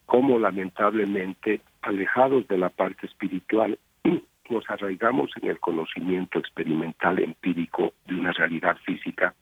[0.06, 3.80] cómo lamentablemente, alejados de la parte espiritual,
[4.50, 9.34] nos arraigamos en el conocimiento experimental empírico de una realidad física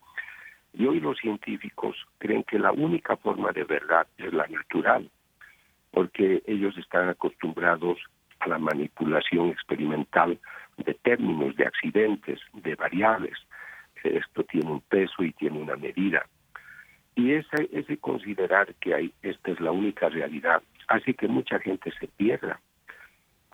[0.74, 5.10] y hoy los científicos creen que la única forma de verdad es la natural,
[5.90, 7.98] porque ellos están acostumbrados
[8.40, 10.38] a la manipulación experimental
[10.78, 13.34] de términos, de accidentes, de variables.
[14.08, 16.26] Esto tiene un peso y tiene una medida.
[17.14, 21.92] Y ese, ese considerar que hay, esta es la única realidad hace que mucha gente
[21.98, 22.60] se pierda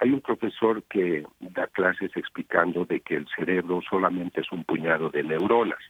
[0.00, 5.10] hay un profesor que da clases explicando de que el cerebro solamente es un puñado
[5.10, 5.80] de neuronas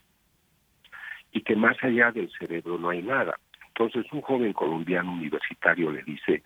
[1.32, 3.38] y que más allá del cerebro no hay nada.
[3.68, 6.42] Entonces un joven colombiano universitario le dice,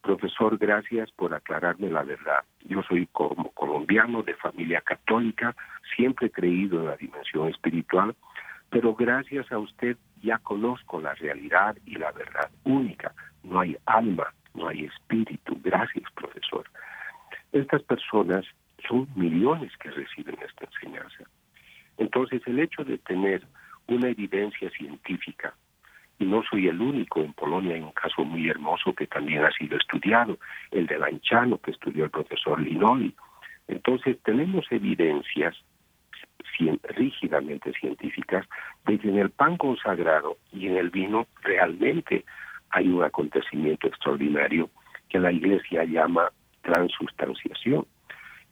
[0.00, 2.44] profesor, gracias por aclararme la verdad.
[2.64, 5.54] Yo soy como colombiano de familia católica,
[5.96, 8.14] siempre he creído en la dimensión espiritual,
[8.70, 13.12] pero gracias a usted ya conozco la realidad y la verdad única.
[13.42, 15.58] No hay alma, no hay espíritu.
[15.62, 16.64] Gracias, profesor.
[17.52, 18.44] Estas personas
[18.86, 21.24] son millones que reciben esta enseñanza.
[21.98, 23.42] Entonces, el hecho de tener
[23.88, 25.54] una evidencia científica,
[26.24, 29.76] no soy el único, en Polonia hay un caso muy hermoso que también ha sido
[29.76, 30.38] estudiado,
[30.70, 33.14] el de Lanchano, que estudió el profesor Linoli.
[33.68, 35.56] Entonces, tenemos evidencias
[36.82, 38.46] rígidamente científicas
[38.86, 42.24] de que en el pan consagrado y en el vino realmente
[42.70, 44.70] hay un acontecimiento extraordinario
[45.08, 46.30] que la Iglesia llama
[46.62, 47.86] transustanciación.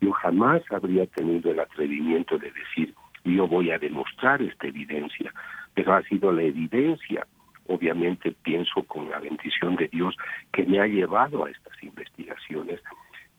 [0.01, 2.95] Yo jamás habría tenido el atrevimiento de decir,
[3.25, 5.33] yo voy a demostrar esta evidencia,
[5.75, 7.27] pero ha sido la evidencia,
[7.69, 10.17] obviamente pienso con la bendición de Dios,
[10.53, 12.81] que me ha llevado a estas investigaciones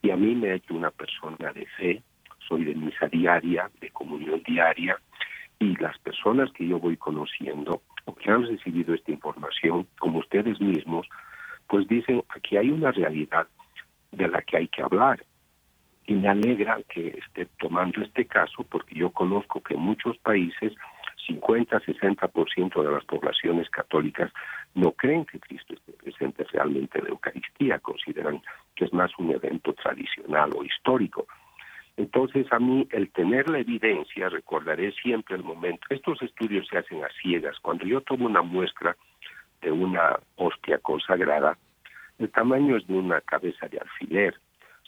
[0.01, 2.03] y a mí me ha hecho una persona de fe,
[2.47, 4.97] soy de misa diaria, de comunión diaria,
[5.59, 10.59] y las personas que yo voy conociendo o que han recibido esta información, como ustedes
[10.61, 11.07] mismos,
[11.67, 13.47] pues dicen, aquí hay una realidad
[14.11, 15.23] de la que hay que hablar.
[16.07, 20.73] Y me alegra que esté tomando este caso porque yo conozco que en muchos países
[21.29, 24.31] 50-60% de las poblaciones católicas
[24.73, 28.41] no creen que Cristo esté presente realmente en la Eucaristía, consideran
[28.75, 31.27] que es más un evento tradicional o histórico.
[31.97, 37.03] Entonces, a mí el tener la evidencia, recordaré siempre el momento, estos estudios se hacen
[37.03, 37.59] a ciegas.
[37.59, 38.95] Cuando yo tomo una muestra
[39.61, 41.57] de una hostia consagrada,
[42.17, 44.35] el tamaño es de una cabeza de alfiler.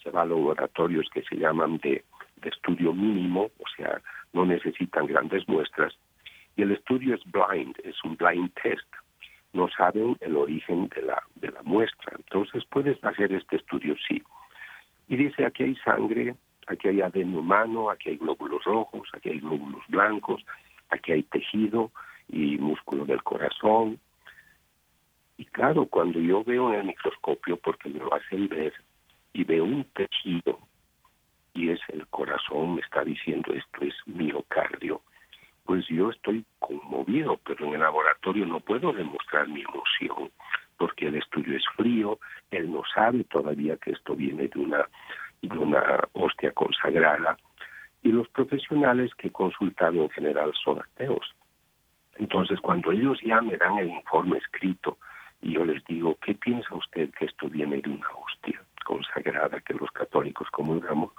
[0.01, 2.03] Se va a laboratorios que se llaman de,
[2.37, 4.01] de estudio mínimo, o sea,
[4.33, 5.93] no necesitan grandes muestras.
[6.55, 8.87] Y el estudio es blind, es un blind test.
[9.53, 12.13] No saben el origen de la, de la muestra.
[12.17, 14.21] Entonces puedes hacer este estudio, sí.
[15.07, 16.35] Y dice, aquí hay sangre,
[16.67, 20.43] aquí hay ADN humano, aquí hay glóbulos rojos, aquí hay glóbulos blancos,
[20.89, 21.91] aquí hay tejido
[22.29, 23.99] y músculo del corazón.
[25.37, 28.73] Y claro, cuando yo veo en el microscopio, porque me lo hacen ver,
[29.33, 30.59] y veo un tejido,
[31.53, 35.01] y es el corazón, me está diciendo esto es miocardio,
[35.71, 40.29] pues yo estoy conmovido, pero en el laboratorio no puedo demostrar mi emoción,
[40.75, 42.19] porque el estudio es frío,
[42.49, 44.85] él no sabe todavía que esto viene de una
[45.41, 47.37] de una hostia consagrada,
[48.03, 51.33] y los profesionales que he consultado en general son ateos.
[52.17, 54.97] Entonces, cuando ellos ya me dan el informe escrito
[55.41, 59.75] y yo les digo, ¿qué piensa usted que esto viene de una hostia consagrada que
[59.75, 61.13] los católicos comulgamos?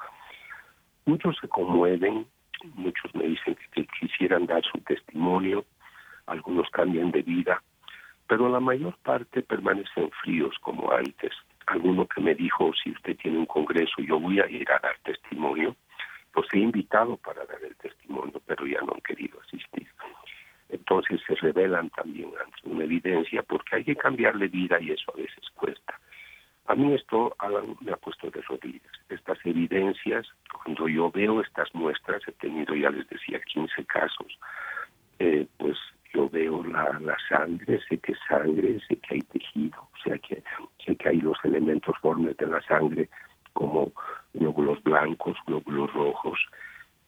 [1.07, 2.27] Muchos se conmueven,
[2.75, 5.65] muchos me dicen que, quisieran dar su testimonio,
[6.27, 7.63] algunos cambian de vida,
[8.27, 11.33] pero la mayor parte permanecen fríos como antes
[11.67, 14.97] alguno que me dijo, si usted tiene un congreso, yo voy a ir a dar
[15.05, 15.77] testimonio,
[16.33, 19.89] pues he invitado para dar el testimonio, pero ya no han querido asistir.
[20.69, 25.19] Entonces se revelan también ante una evidencia porque hay que cambiarle vida y eso a
[25.19, 26.01] veces cuesta.
[26.73, 27.37] A mí esto
[27.83, 28.93] me ha puesto de rodillas.
[29.11, 34.39] Estas evidencias, cuando yo veo estas muestras, he tenido, ya les decía, 15 casos,
[35.19, 35.77] eh, pues
[36.15, 40.43] yo veo la, la sangre, sé que sangre, sé que hay tejido, o sea que
[40.83, 43.11] sé que hay los elementos formes de la sangre
[43.53, 43.93] como
[44.33, 46.41] glóbulos blancos, glóbulos rojos,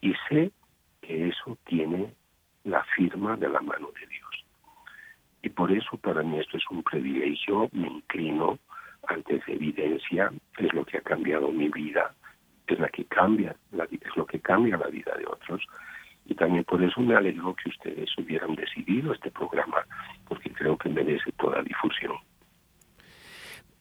[0.03, 0.53] y sé
[1.01, 2.13] que eso tiene
[2.65, 4.45] la firma de la mano de Dios.
[5.41, 8.59] Y por eso para mí esto es un privilegio, me inclino
[9.09, 12.15] ante esa evidencia, es lo que ha cambiado mi vida,
[12.67, 15.63] es la que cambia, la, es lo que cambia la vida de otros
[16.27, 19.85] y también por eso me alegro que ustedes hubieran decidido este programa,
[20.27, 22.15] porque creo que merece toda difusión.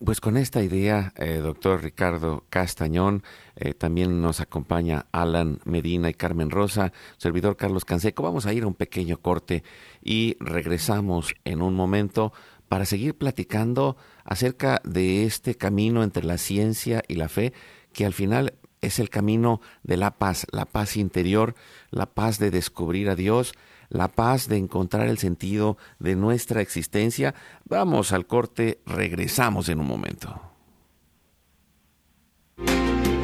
[0.03, 3.23] Pues con esta idea, eh, doctor Ricardo Castañón,
[3.55, 8.21] eh, también nos acompaña Alan Medina y Carmen Rosa, servidor Carlos Canseco.
[8.21, 9.63] Vamos a ir a un pequeño corte
[10.03, 12.33] y regresamos en un momento
[12.67, 17.53] para seguir platicando acerca de este camino entre la ciencia y la fe,
[17.93, 21.55] que al final es el camino de la paz, la paz interior,
[21.89, 23.53] la paz de descubrir a Dios,
[23.89, 27.33] la paz de encontrar el sentido de nuestra existencia.
[27.65, 30.41] Vamos al corte, regresamos en un momento.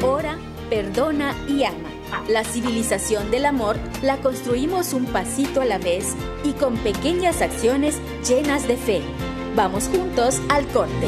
[0.02, 0.38] Ora,
[0.70, 1.90] perdona y ama.
[2.28, 8.00] La civilización del amor la construimos un pasito a la vez y con pequeñas acciones
[8.26, 9.02] llenas de fe.
[9.54, 11.06] Vamos juntos al corte.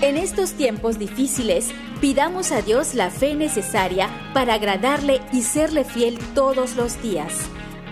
[0.02, 1.70] En estos tiempos difíciles,
[2.02, 7.32] pidamos a Dios la fe necesaria para agradarle y serle fiel todos los días.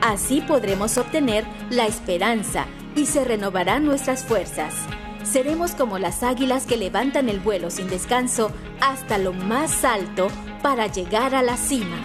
[0.02, 2.66] Así podremos obtener la esperanza
[2.98, 4.74] y se renovarán nuestras fuerzas
[5.28, 10.28] seremos como las águilas que levantan el vuelo sin descanso hasta lo más alto
[10.62, 12.04] para llegar a la cima.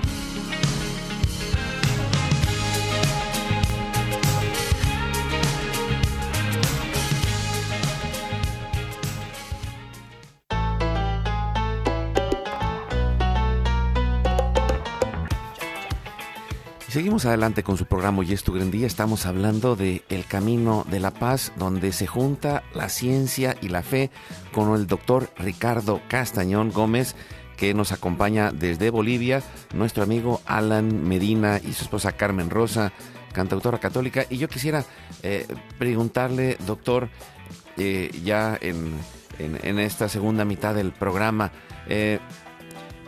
[16.93, 18.85] Seguimos adelante con su programa Hoy es tu gran día.
[18.85, 23.81] Estamos hablando de el camino de la paz, donde se junta la ciencia y la
[23.81, 24.11] fe
[24.51, 27.15] con el doctor Ricardo Castañón Gómez,
[27.57, 29.41] que nos acompaña desde Bolivia,
[29.73, 32.93] nuestro amigo Alan Medina y su esposa Carmen Rosa,
[33.33, 34.27] cantautora católica.
[34.29, 34.85] Y yo quisiera
[35.23, 35.47] eh,
[35.79, 37.09] preguntarle, doctor,
[37.75, 38.99] eh, ya en,
[39.39, 41.51] en, esta segunda mitad del programa,
[41.87, 42.19] eh,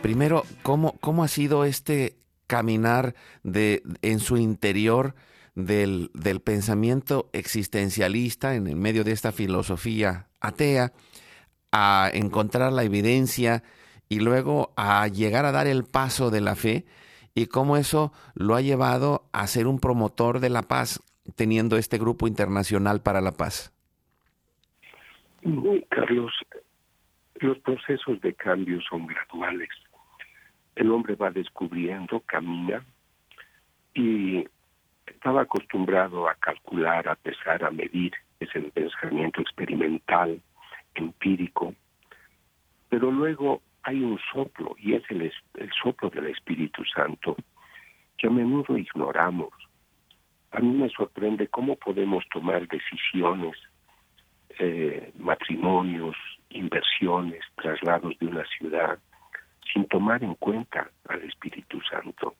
[0.02, 2.16] primero, ¿cómo, ¿cómo ha sido este
[2.46, 5.14] caminar de, en su interior
[5.54, 10.92] del, del pensamiento existencialista en el medio de esta filosofía atea
[11.72, 13.62] a encontrar la evidencia
[14.08, 16.84] y luego a llegar a dar el paso de la fe
[17.34, 21.02] y cómo eso lo ha llevado a ser un promotor de la paz
[21.34, 23.72] teniendo este grupo internacional para la paz.
[25.90, 26.32] Carlos,
[27.36, 29.68] los procesos de cambio son graduales
[30.76, 32.84] el hombre va descubriendo, camina
[33.94, 34.46] y
[35.06, 40.40] estaba acostumbrado a calcular, a pesar, a medir, es el pensamiento experimental,
[40.94, 41.74] empírico,
[42.88, 47.36] pero luego hay un soplo y es el, el soplo del Espíritu Santo
[48.18, 49.50] que a menudo ignoramos.
[50.50, 53.56] A mí me sorprende cómo podemos tomar decisiones,
[54.58, 56.16] eh, matrimonios,
[56.50, 58.98] inversiones, traslados de una ciudad,
[59.72, 62.34] sin tomar en cuenta al Espíritu Santo.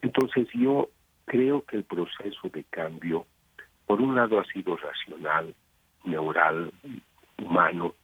[0.00, 0.88] Entonces yo
[1.24, 3.26] creo que el proceso de cambio,
[3.86, 5.54] por un lado ha sido racional,
[6.04, 6.72] neural,
[7.38, 7.94] humano,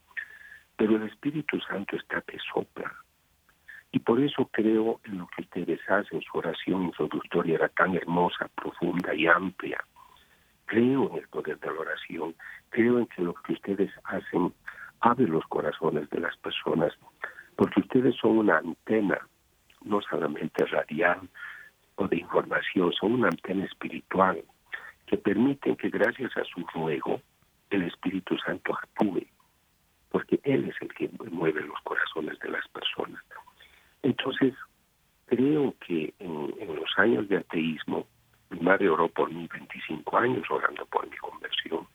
[0.77, 2.93] pero el Espíritu Santo está que sopla.
[3.91, 8.47] Y por eso creo en lo que ustedes hacen, su oración introductoria era tan hermosa,
[8.55, 9.83] profunda y amplia.
[10.65, 12.35] Creo en el poder de la oración,
[12.69, 14.53] creo en que lo que ustedes hacen
[15.01, 16.93] abre los corazones de las personas
[17.59, 19.19] porque ustedes son una antena,
[19.83, 21.27] no solamente radial
[21.95, 24.41] o de información, son una antena espiritual
[25.05, 27.21] que permiten que gracias a su ruego
[27.69, 29.27] el Espíritu Santo actúe,
[30.09, 33.21] porque Él es el que mueve los corazones de las personas.
[34.03, 34.53] Entonces,
[35.25, 38.07] creo que en, en los años de ateísmo,
[38.51, 41.85] mi madre oró por mí 25 años orando por mi conversión.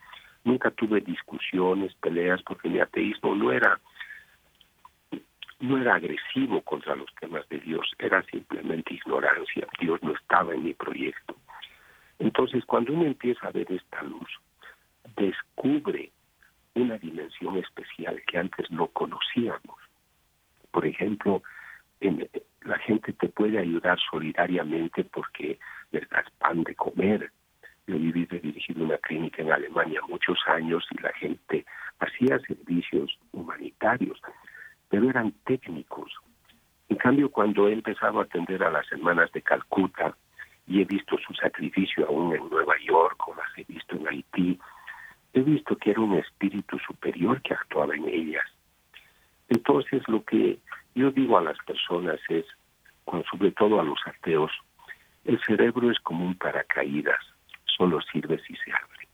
[0.44, 3.80] Nunca tuve discusiones, peleas, porque mi ateísmo no era
[5.60, 9.66] no era agresivo contra los temas de Dios, era simplemente ignorancia.
[9.80, 11.36] Dios no estaba en mi proyecto.
[12.18, 14.28] Entonces, cuando uno empieza a ver esta luz,
[15.16, 16.10] descubre
[16.74, 19.78] una dimensión especial que antes no conocíamos.
[20.70, 21.42] Por ejemplo,
[22.00, 25.58] la gente te puede ayudar solidariamente porque
[25.92, 27.30] les das pan de comer.
[27.86, 31.64] Yo viví de dirigir una clínica en Alemania muchos años y la gente
[32.00, 34.20] hacía servicios humanitarios
[34.94, 36.12] pero eran técnicos.
[36.88, 40.16] En cambio, cuando he empezado a atender a las hermanas de Calcuta
[40.68, 44.56] y he visto su sacrificio aún en Nueva York o las he visto en Haití,
[45.32, 48.44] he visto que era un espíritu superior que actuaba en ellas.
[49.48, 50.60] Entonces, lo que
[50.94, 52.46] yo digo a las personas es,
[53.28, 54.52] sobre todo a los ateos,
[55.24, 57.18] el cerebro es como un paracaídas,
[57.64, 59.08] solo sirve si se abre.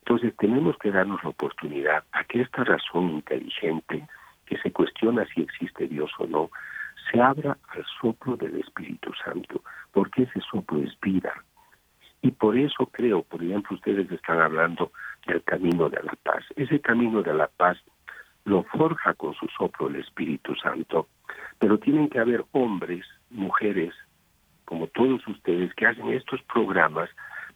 [0.00, 4.08] Entonces tenemos que darnos la oportunidad a que esta razón inteligente
[4.48, 6.50] que se cuestiona si existe Dios o no,
[7.10, 11.32] se abra al soplo del Espíritu Santo, porque ese soplo es vida.
[12.22, 14.90] Y por eso creo, por ejemplo, ustedes están hablando
[15.26, 16.44] del camino de la paz.
[16.56, 17.78] Ese camino de la paz
[18.44, 21.08] lo forja con su soplo el Espíritu Santo,
[21.58, 23.94] pero tienen que haber hombres, mujeres,
[24.64, 27.10] como todos ustedes, que hacen estos programas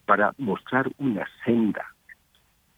[0.05, 1.92] para mostrar una senda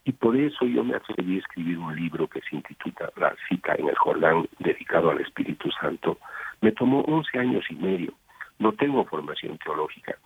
[0.04, 3.74] y por eso yo me atreví a escribir un libro que se intitula La cita
[3.74, 6.18] en el Jordán, dedicado al Espíritu Santo.
[6.60, 8.12] Me tomó 11 años y medio.
[8.58, 10.16] No tengo formación teológica,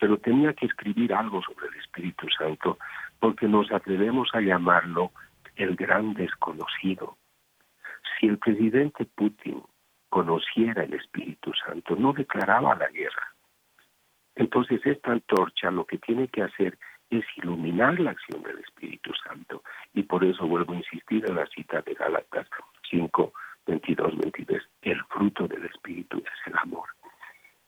[0.00, 2.78] pero tenía que escribir algo sobre el Espíritu Santo
[3.20, 5.12] porque nos atrevemos a llamarlo
[5.56, 7.16] el gran desconocido.
[8.18, 9.62] Si el presidente Putin
[10.08, 13.34] conociera el Espíritu Santo, no declaraba la guerra.
[14.34, 16.80] Entonces esta antorcha lo que tiene que hacer es
[17.36, 19.62] iluminar la acción del Espíritu Santo.
[19.94, 22.48] Y por eso vuelvo a insistir en la cita de Gálatas
[22.90, 23.32] 5,
[23.66, 24.62] 22, 23.
[24.82, 26.88] El fruto del Espíritu es el amor.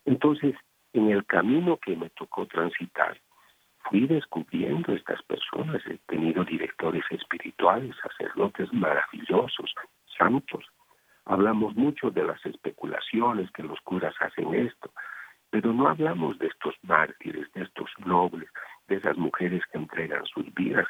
[0.05, 0.55] Entonces,
[0.93, 3.21] en el camino que me tocó transitar,
[3.89, 5.83] fui descubriendo estas personas.
[5.87, 9.75] He tenido directores espirituales, sacerdotes maravillosos,
[10.17, 10.65] santos.
[11.25, 14.91] Hablamos mucho de las especulaciones que los curas hacen esto,
[15.51, 18.49] pero no hablamos de estos mártires, de estos nobles,
[18.89, 20.87] de esas mujeres que entregan sus vidas.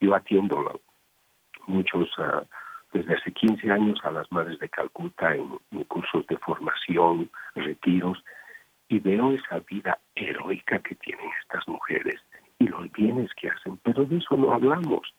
[0.00, 0.80] Yo atiendo
[1.66, 2.46] muchos, uh,
[2.92, 8.22] desde hace 15 años, a las madres de Calcuta en, cursos de formación, retiros,
[8.88, 12.20] y veo esa vida heroica que tienen estas mujeres
[12.58, 15.14] y los bienes que hacen, pero de eso no hablamos.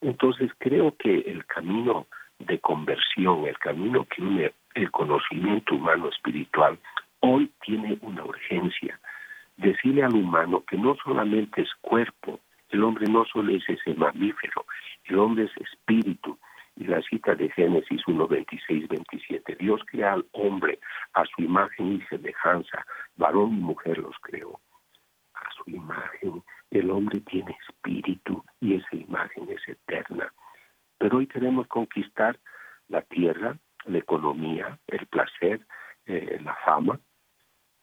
[0.00, 2.06] Entonces creo que el camino
[2.38, 6.78] de conversión, el camino que une el conocimiento humano espiritual,
[7.20, 9.00] hoy tiene una urgencia.
[9.56, 12.40] Decirle al humano que no solamente es cuerpo,
[12.70, 14.66] el hombre no solo es ese mamífero,
[15.04, 16.38] el hombre es espíritu.
[16.78, 20.78] Y la cita de Génesis 1, 26, 27, Dios crea al hombre
[21.14, 22.84] a su imagen y semejanza,
[23.16, 24.60] varón y mujer los creó.
[25.32, 30.30] A su imagen, el hombre tiene espíritu y esa imagen es eterna.
[30.98, 32.38] Pero hoy queremos conquistar
[32.88, 35.66] la tierra, la economía, el placer,
[36.04, 37.00] eh, la fama,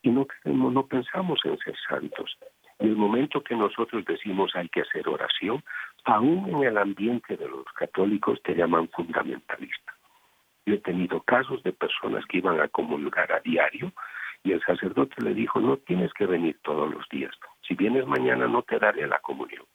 [0.04, 2.38] y no, no pensamos en ser santos.
[2.80, 5.64] En el momento que nosotros decimos hay que hacer oración,
[6.04, 9.93] aún en el ambiente de los católicos te llaman fundamentalista.
[10.66, 13.91] Yo he tenido casos de personas que iban a comulgar a diario
[14.43, 17.34] y el sacerdote le dijo, no tienes que venir todos los días.
[17.66, 19.66] Si vienes mañana no te daré la comunión.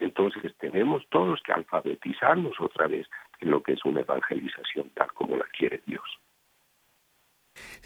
[0.00, 3.08] Entonces tenemos todos que alfabetizarnos otra vez
[3.38, 6.02] en lo que es una evangelización tal como la quiere Dios.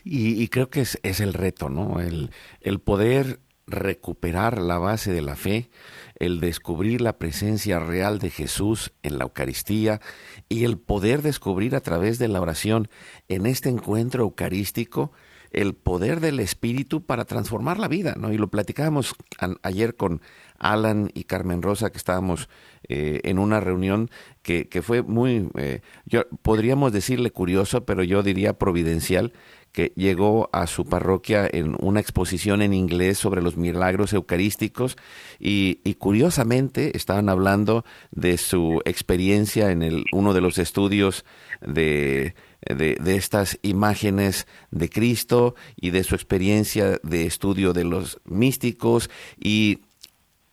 [0.04, 2.00] Y, creo que es, es, el reto, ¿no?
[2.00, 5.70] El, el poder recuperar la base de la fe,
[6.18, 10.00] el descubrir la presencia real de Jesús en la Eucaristía
[10.48, 12.88] y el poder descubrir a través de la oración
[13.28, 15.10] en este encuentro eucarístico
[15.50, 18.32] el poder del Espíritu para transformar la vida, ¿no?
[18.32, 19.14] Y lo platicábamos
[19.62, 20.20] ayer con
[20.58, 22.48] Alan y Carmen Rosa, que estábamos
[22.88, 24.10] eh, en una reunión
[24.42, 29.32] que, que fue muy, eh, yo, podríamos decirle curioso, pero yo diría providencial,
[29.76, 34.96] que llegó a su parroquia en una exposición en inglés sobre los milagros eucarísticos
[35.38, 41.26] y, curiosamente estaban hablando de su experiencia en el, uno de los estudios
[41.60, 49.10] de, de, estas imágenes de Cristo y de su experiencia de estudio de los místicos
[49.38, 49.80] y,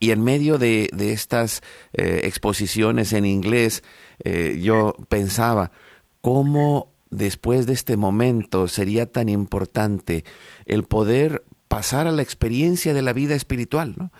[0.01, 1.61] y en medio de, de estas
[1.93, 3.83] eh, exposiciones en inglés
[4.25, 5.71] eh, yo pensaba
[6.19, 10.23] cómo después de este momento sería tan importante
[10.65, 14.11] el poder pasar a la experiencia de la vida espiritual, ¿no?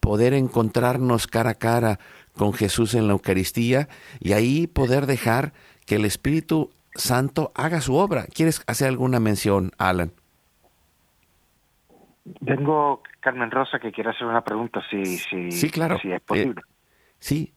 [0.00, 1.98] poder encontrarnos cara a cara
[2.34, 3.88] con Jesús en la Eucaristía
[4.20, 5.52] y ahí poder dejar
[5.86, 8.26] que el Espíritu Santo haga su obra.
[8.26, 10.12] ¿Quieres hacer alguna mención, Alan?
[12.44, 15.98] Tengo Carmen Rosa que quiere hacer una pregunta, si, si, sí, claro.
[15.98, 16.60] si es posible.
[16.60, 16.70] Eh,
[17.18, 17.54] sí,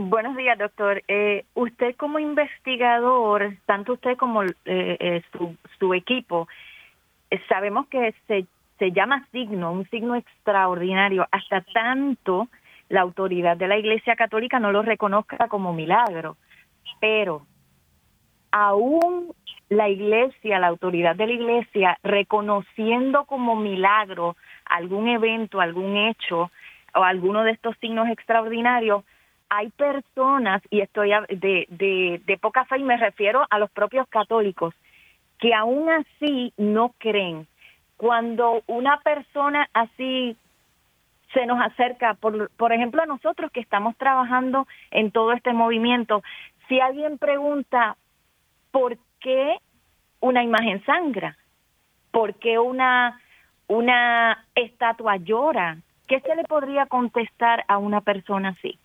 [0.00, 1.02] Buenos días, doctor.
[1.08, 6.46] Eh, usted como investigador, tanto usted como eh, eh, su, su, equipo,
[7.48, 8.46] sabemos que se,
[8.78, 12.46] se llama signo, un signo extraordinario, hasta tanto
[12.88, 16.36] la autoridad de la Iglesia Católica no lo reconozca como milagro.
[17.00, 17.44] Pero
[18.52, 19.34] aún
[19.68, 26.52] la Iglesia, la autoridad de la Iglesia, reconociendo como milagro algún evento, algún hecho
[26.94, 29.02] o alguno de estos signos extraordinarios,
[29.50, 31.66] hay personas, y estoy de,
[32.24, 34.74] de, poca fe y me refiero a los propios católicos,
[35.38, 37.46] que aún así no creen.
[37.96, 40.36] Cuando una persona así
[41.32, 46.22] se nos acerca, por, por ejemplo, a nosotros que estamos trabajando en todo este movimiento,
[46.68, 47.96] si alguien pregunta,
[48.70, 49.58] ¿por qué
[50.20, 51.36] una imagen sangra?
[52.10, 53.20] ¿Por qué una,
[53.66, 55.78] una estatua llora?
[56.06, 58.78] ¿Qué se le podría contestar a una persona así?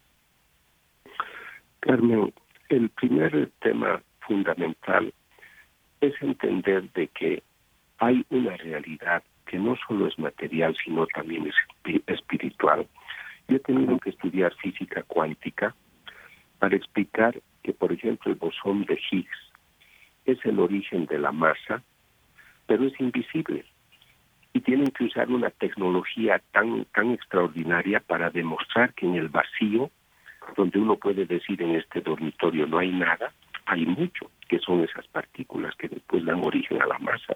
[1.84, 2.34] Carmen,
[2.70, 5.14] el primer tema fundamental
[6.00, 7.44] es entender de que
[7.98, 12.88] hay una realidad que no solo es material, sino también es espiritual.
[13.50, 15.76] Yo he tenido que estudiar física cuántica
[16.60, 19.52] para explicar que, por ejemplo, el bosón de Higgs
[20.24, 21.84] es el origen de la masa,
[22.66, 23.66] pero es invisible.
[24.54, 29.92] Y tienen que usar una tecnología tan, tan extraordinaria para demostrar que en el vacío
[30.56, 33.32] donde uno puede decir en este dormitorio no hay nada,
[33.66, 37.36] hay mucho, que son esas partículas que después dan origen a la masa.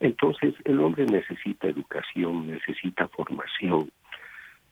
[0.00, 3.90] Entonces el hombre necesita educación, necesita formación.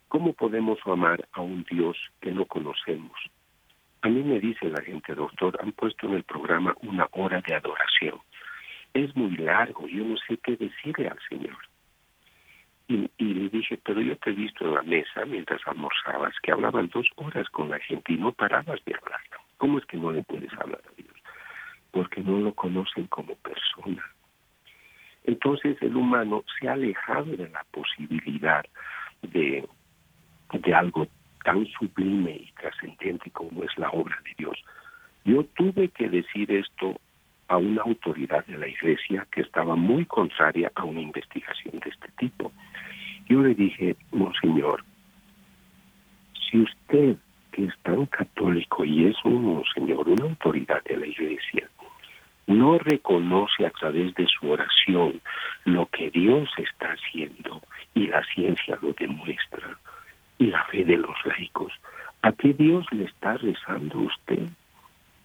[0.08, 3.16] ¿Cómo podemos amar a un Dios que no conocemos?
[4.02, 7.54] A mí me dice la gente, doctor, han puesto en el programa una hora de
[7.54, 8.18] adoración.
[8.92, 11.69] Es muy largo, yo no sé qué decirle al Señor.
[12.90, 16.90] Y, le dije, pero yo te he visto en la mesa mientras almorzabas que hablaban
[16.92, 19.20] dos horas con la gente y no parabas de hablar.
[19.58, 21.14] ¿Cómo es que no le puedes hablar a Dios?
[21.92, 24.04] Porque no lo conocen como persona.
[25.22, 28.64] Entonces el humano se ha alejado de la posibilidad
[29.22, 29.68] de,
[30.52, 31.06] de algo
[31.44, 34.58] tan sublime y trascendente como es la obra de Dios.
[35.24, 37.00] Yo tuve que decir esto
[37.50, 42.08] a una autoridad de la iglesia que estaba muy contraria a una investigación de este
[42.16, 42.52] tipo.
[43.28, 44.84] Yo le dije, Monseñor,
[46.48, 47.16] si usted,
[47.50, 51.68] que es tan católico y es un Monseñor, una autoridad de la iglesia,
[52.46, 55.20] no reconoce a través de su oración
[55.64, 57.62] lo que Dios está haciendo
[57.94, 59.76] y la ciencia lo demuestra
[60.38, 61.72] y la fe de los laicos,
[62.22, 64.48] ¿a qué Dios le está rezando usted?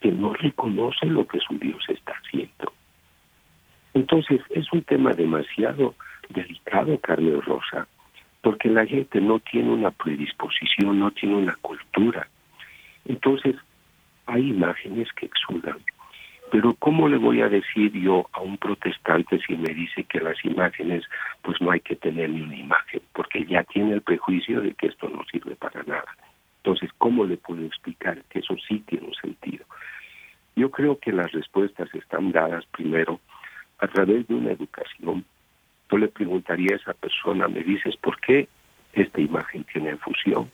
[0.05, 2.71] Que no reconoce lo que su Dios está haciendo.
[3.95, 5.95] Entonces es un tema demasiado
[6.29, 7.87] delicado, Carmen Rosa,
[8.43, 12.27] porque la gente no tiene una predisposición, no tiene una cultura.
[13.05, 13.55] Entonces
[14.27, 15.79] hay imágenes que exudan.
[16.51, 20.37] Pero ¿cómo le voy a decir yo a un protestante si me dice que las
[20.45, 21.03] imágenes,
[21.41, 24.85] pues no hay que tener ni una imagen, porque ya tiene el prejuicio de que
[24.85, 26.15] esto no sirve para nada?
[26.57, 29.65] Entonces, ¿cómo le puedo explicar que eso sí tiene un sentido?
[30.55, 33.19] Yo creo que las respuestas están dadas primero
[33.79, 35.25] a través de una educación.
[35.91, 38.47] Yo le preguntaría a esa persona, me dices, ¿por qué
[38.93, 40.49] esta imagen tiene fusión?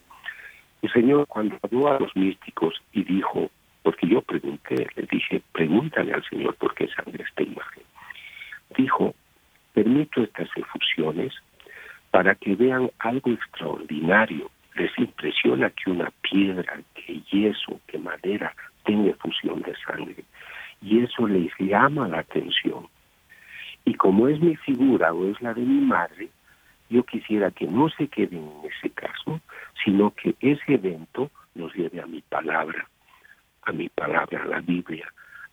[0.82, 3.52] El Señor cuando habló a los místicos y dijo,
[3.84, 7.84] porque yo pregunté, le dije, pregúntale al Señor por qué sangre esta imagen.
[8.76, 9.14] Dijo,
[9.74, 11.34] permito estas efusiones
[12.10, 14.50] para que vean algo extraordinario.
[14.76, 18.56] Les impresiona que una piedra, que yeso, que madera
[18.86, 20.24] tiene fusión de sangre.
[20.82, 22.88] Y eso les llama la atención.
[23.86, 26.30] Y como es mi figura o es la de mi madre,
[26.90, 29.40] yo quisiera que no se queden en ese caso,
[29.84, 32.88] sino que ese evento nos lleve a mi palabra,
[33.64, 35.08] a mi palabra, a la Biblia,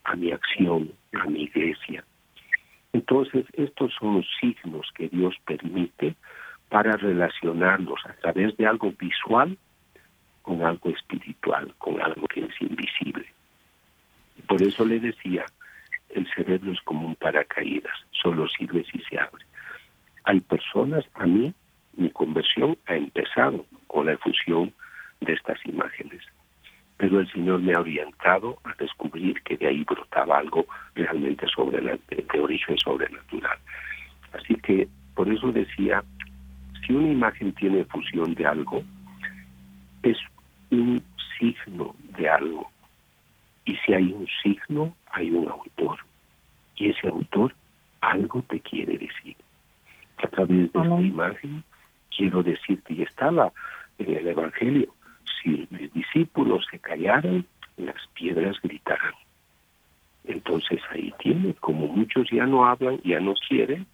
[0.05, 2.05] a mi acción, a mi iglesia.
[2.93, 6.17] Entonces, estos son signos que Dios permite
[6.69, 9.57] para relacionarnos a través de algo visual
[10.49, 13.27] con algo espiritual, con algo que es invisible.
[14.47, 15.45] Por eso le decía,
[16.09, 19.45] el cerebro es como un paracaídas, solo sirve si se abre.
[20.25, 21.53] Hay personas, a mí,
[21.99, 24.73] mi conversión ha empezado con la efusión
[25.21, 26.23] de estas imágenes,
[26.97, 31.83] pero el Señor me ha orientado a descubrir que de ahí brotaba algo realmente sobre
[31.83, 33.59] de origen sobrenatural.
[34.33, 36.03] Así que por eso decía,
[36.87, 38.83] si una imagen tiene fusión de algo,
[40.03, 40.17] es
[40.71, 41.03] un
[41.39, 42.71] signo de algo.
[43.65, 45.99] Y si hay un signo, hay un autor.
[46.77, 47.55] Y ese autor
[48.01, 49.37] algo te quiere decir.
[50.19, 51.65] A través de esta imagen
[52.17, 53.53] quiero decirte, y estaba
[53.99, 54.93] en el Evangelio,
[55.41, 57.47] si mis discípulos se callaran,
[57.77, 59.15] las piedras gritarán.
[60.25, 63.87] Entonces ahí tiene, como muchos ya no hablan, ya no quieren,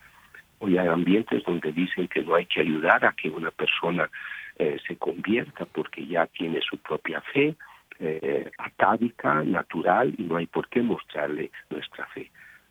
[0.59, 4.09] o hay ambientes donde dicen que no hay que ayudar a que una persona
[4.57, 7.57] eh, se convierta porque ya tiene su propia fe
[8.01, 12.31] eh, atávica, natural, y no hay por qué mostrarle nuestra fe.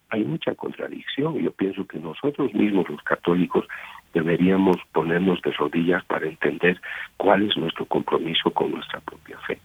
[0.09, 1.39] Hay mucha contradicción.
[1.39, 3.65] Yo pienso que nosotros mismos, los católicos,
[4.13, 6.79] deberíamos ponernos de rodillas para entender
[7.17, 9.59] cuál es nuestro compromiso con nuestra propia fe.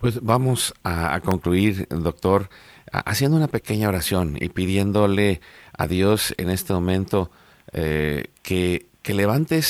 [0.00, 2.48] Pues vamos a, concluir, doctor,
[2.92, 5.40] haciendo una pequeña oración y pidiéndole
[5.78, 7.30] a Dios en este momento
[7.72, 9.60] eh, que que levante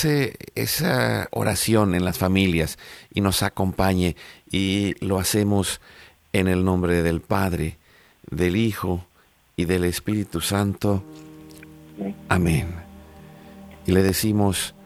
[0.55, 2.79] esa oración en las familias
[3.13, 4.15] y nos acompañe
[4.49, 5.81] y lo hacemos
[6.33, 7.77] en el nombre del Padre,
[8.31, 9.05] del Hijo
[9.57, 11.03] y del Espíritu Santo.
[12.29, 12.69] Amén.
[13.85, 14.77] Y le decimos,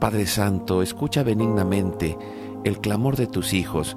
[0.00, 2.16] Padre Santo, escucha benignamente
[2.64, 3.94] el clamor de tus hijos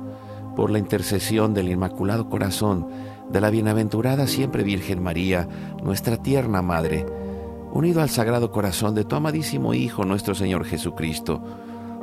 [0.57, 2.85] por la intercesión del Inmaculado Corazón
[3.31, 5.47] de la Bienaventurada Siempre Virgen María,
[5.81, 7.22] nuestra tierna Madre
[7.73, 11.41] unido al Sagrado Corazón de tu amadísimo Hijo nuestro Señor Jesucristo,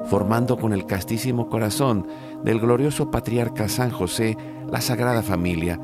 [0.07, 2.07] formando con el castísimo corazón
[2.43, 4.37] del glorioso patriarca San José
[4.69, 5.81] la Sagrada Familia.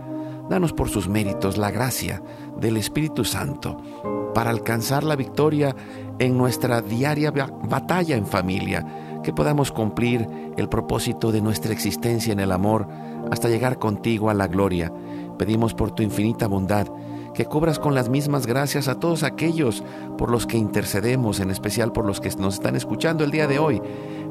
[0.50, 2.20] Danos por sus méritos la gracia
[2.60, 3.76] del Espíritu Santo
[4.34, 5.74] para alcanzar la victoria
[6.18, 8.84] en nuestra diaria batalla en familia,
[9.22, 10.26] que podamos cumplir
[10.56, 12.88] el propósito de nuestra existencia en el amor
[13.30, 14.92] hasta llegar contigo a la gloria.
[15.38, 16.88] Pedimos por tu infinita bondad
[17.36, 19.84] que cubras con las mismas gracias a todos aquellos
[20.16, 23.58] por los que intercedemos, en especial por los que nos están escuchando el día de
[23.58, 23.82] hoy,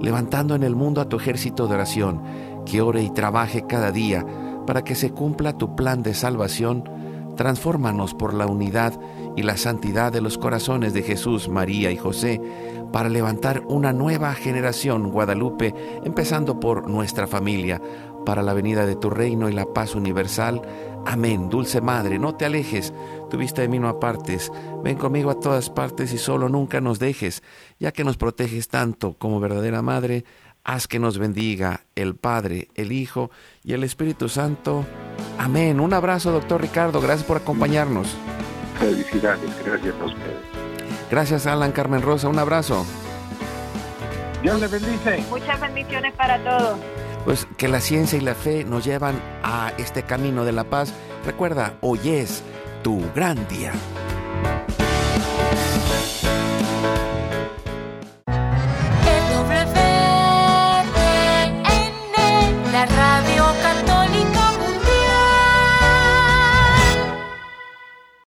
[0.01, 2.23] levantando en el mundo a tu ejército de oración,
[2.65, 4.25] que ore y trabaje cada día
[4.65, 6.89] para que se cumpla tu plan de salvación.
[7.37, 8.99] Transfórmanos por la unidad
[9.35, 12.41] y la santidad de los corazones de Jesús, María y José,
[12.91, 17.79] para levantar una nueva generación Guadalupe, empezando por nuestra familia,
[18.25, 20.61] para la venida de tu reino y la paz universal
[21.05, 22.93] Amén, dulce Madre, no te alejes,
[23.29, 24.51] tu vista de mí no apartes,
[24.83, 27.43] ven conmigo a todas partes y solo nunca nos dejes,
[27.79, 30.25] ya que nos proteges tanto como verdadera Madre,
[30.63, 33.29] haz que nos bendiga el Padre, el Hijo
[33.63, 34.85] y el Espíritu Santo.
[35.37, 35.79] Amén.
[35.79, 36.99] Un abrazo, doctor Ricardo.
[36.99, 38.07] Gracias por acompañarnos.
[38.79, 40.55] Felicidades, gracias a ustedes.
[41.09, 42.27] Gracias, Alan Carmen Rosa.
[42.27, 42.85] Un abrazo.
[44.41, 45.23] Dios le bendice.
[45.29, 46.79] Muchas bendiciones para todos.
[47.25, 50.93] Pues que la ciencia y la fe nos llevan a este camino de la paz.
[51.25, 52.43] Recuerda, hoy es
[52.83, 53.73] tu gran día.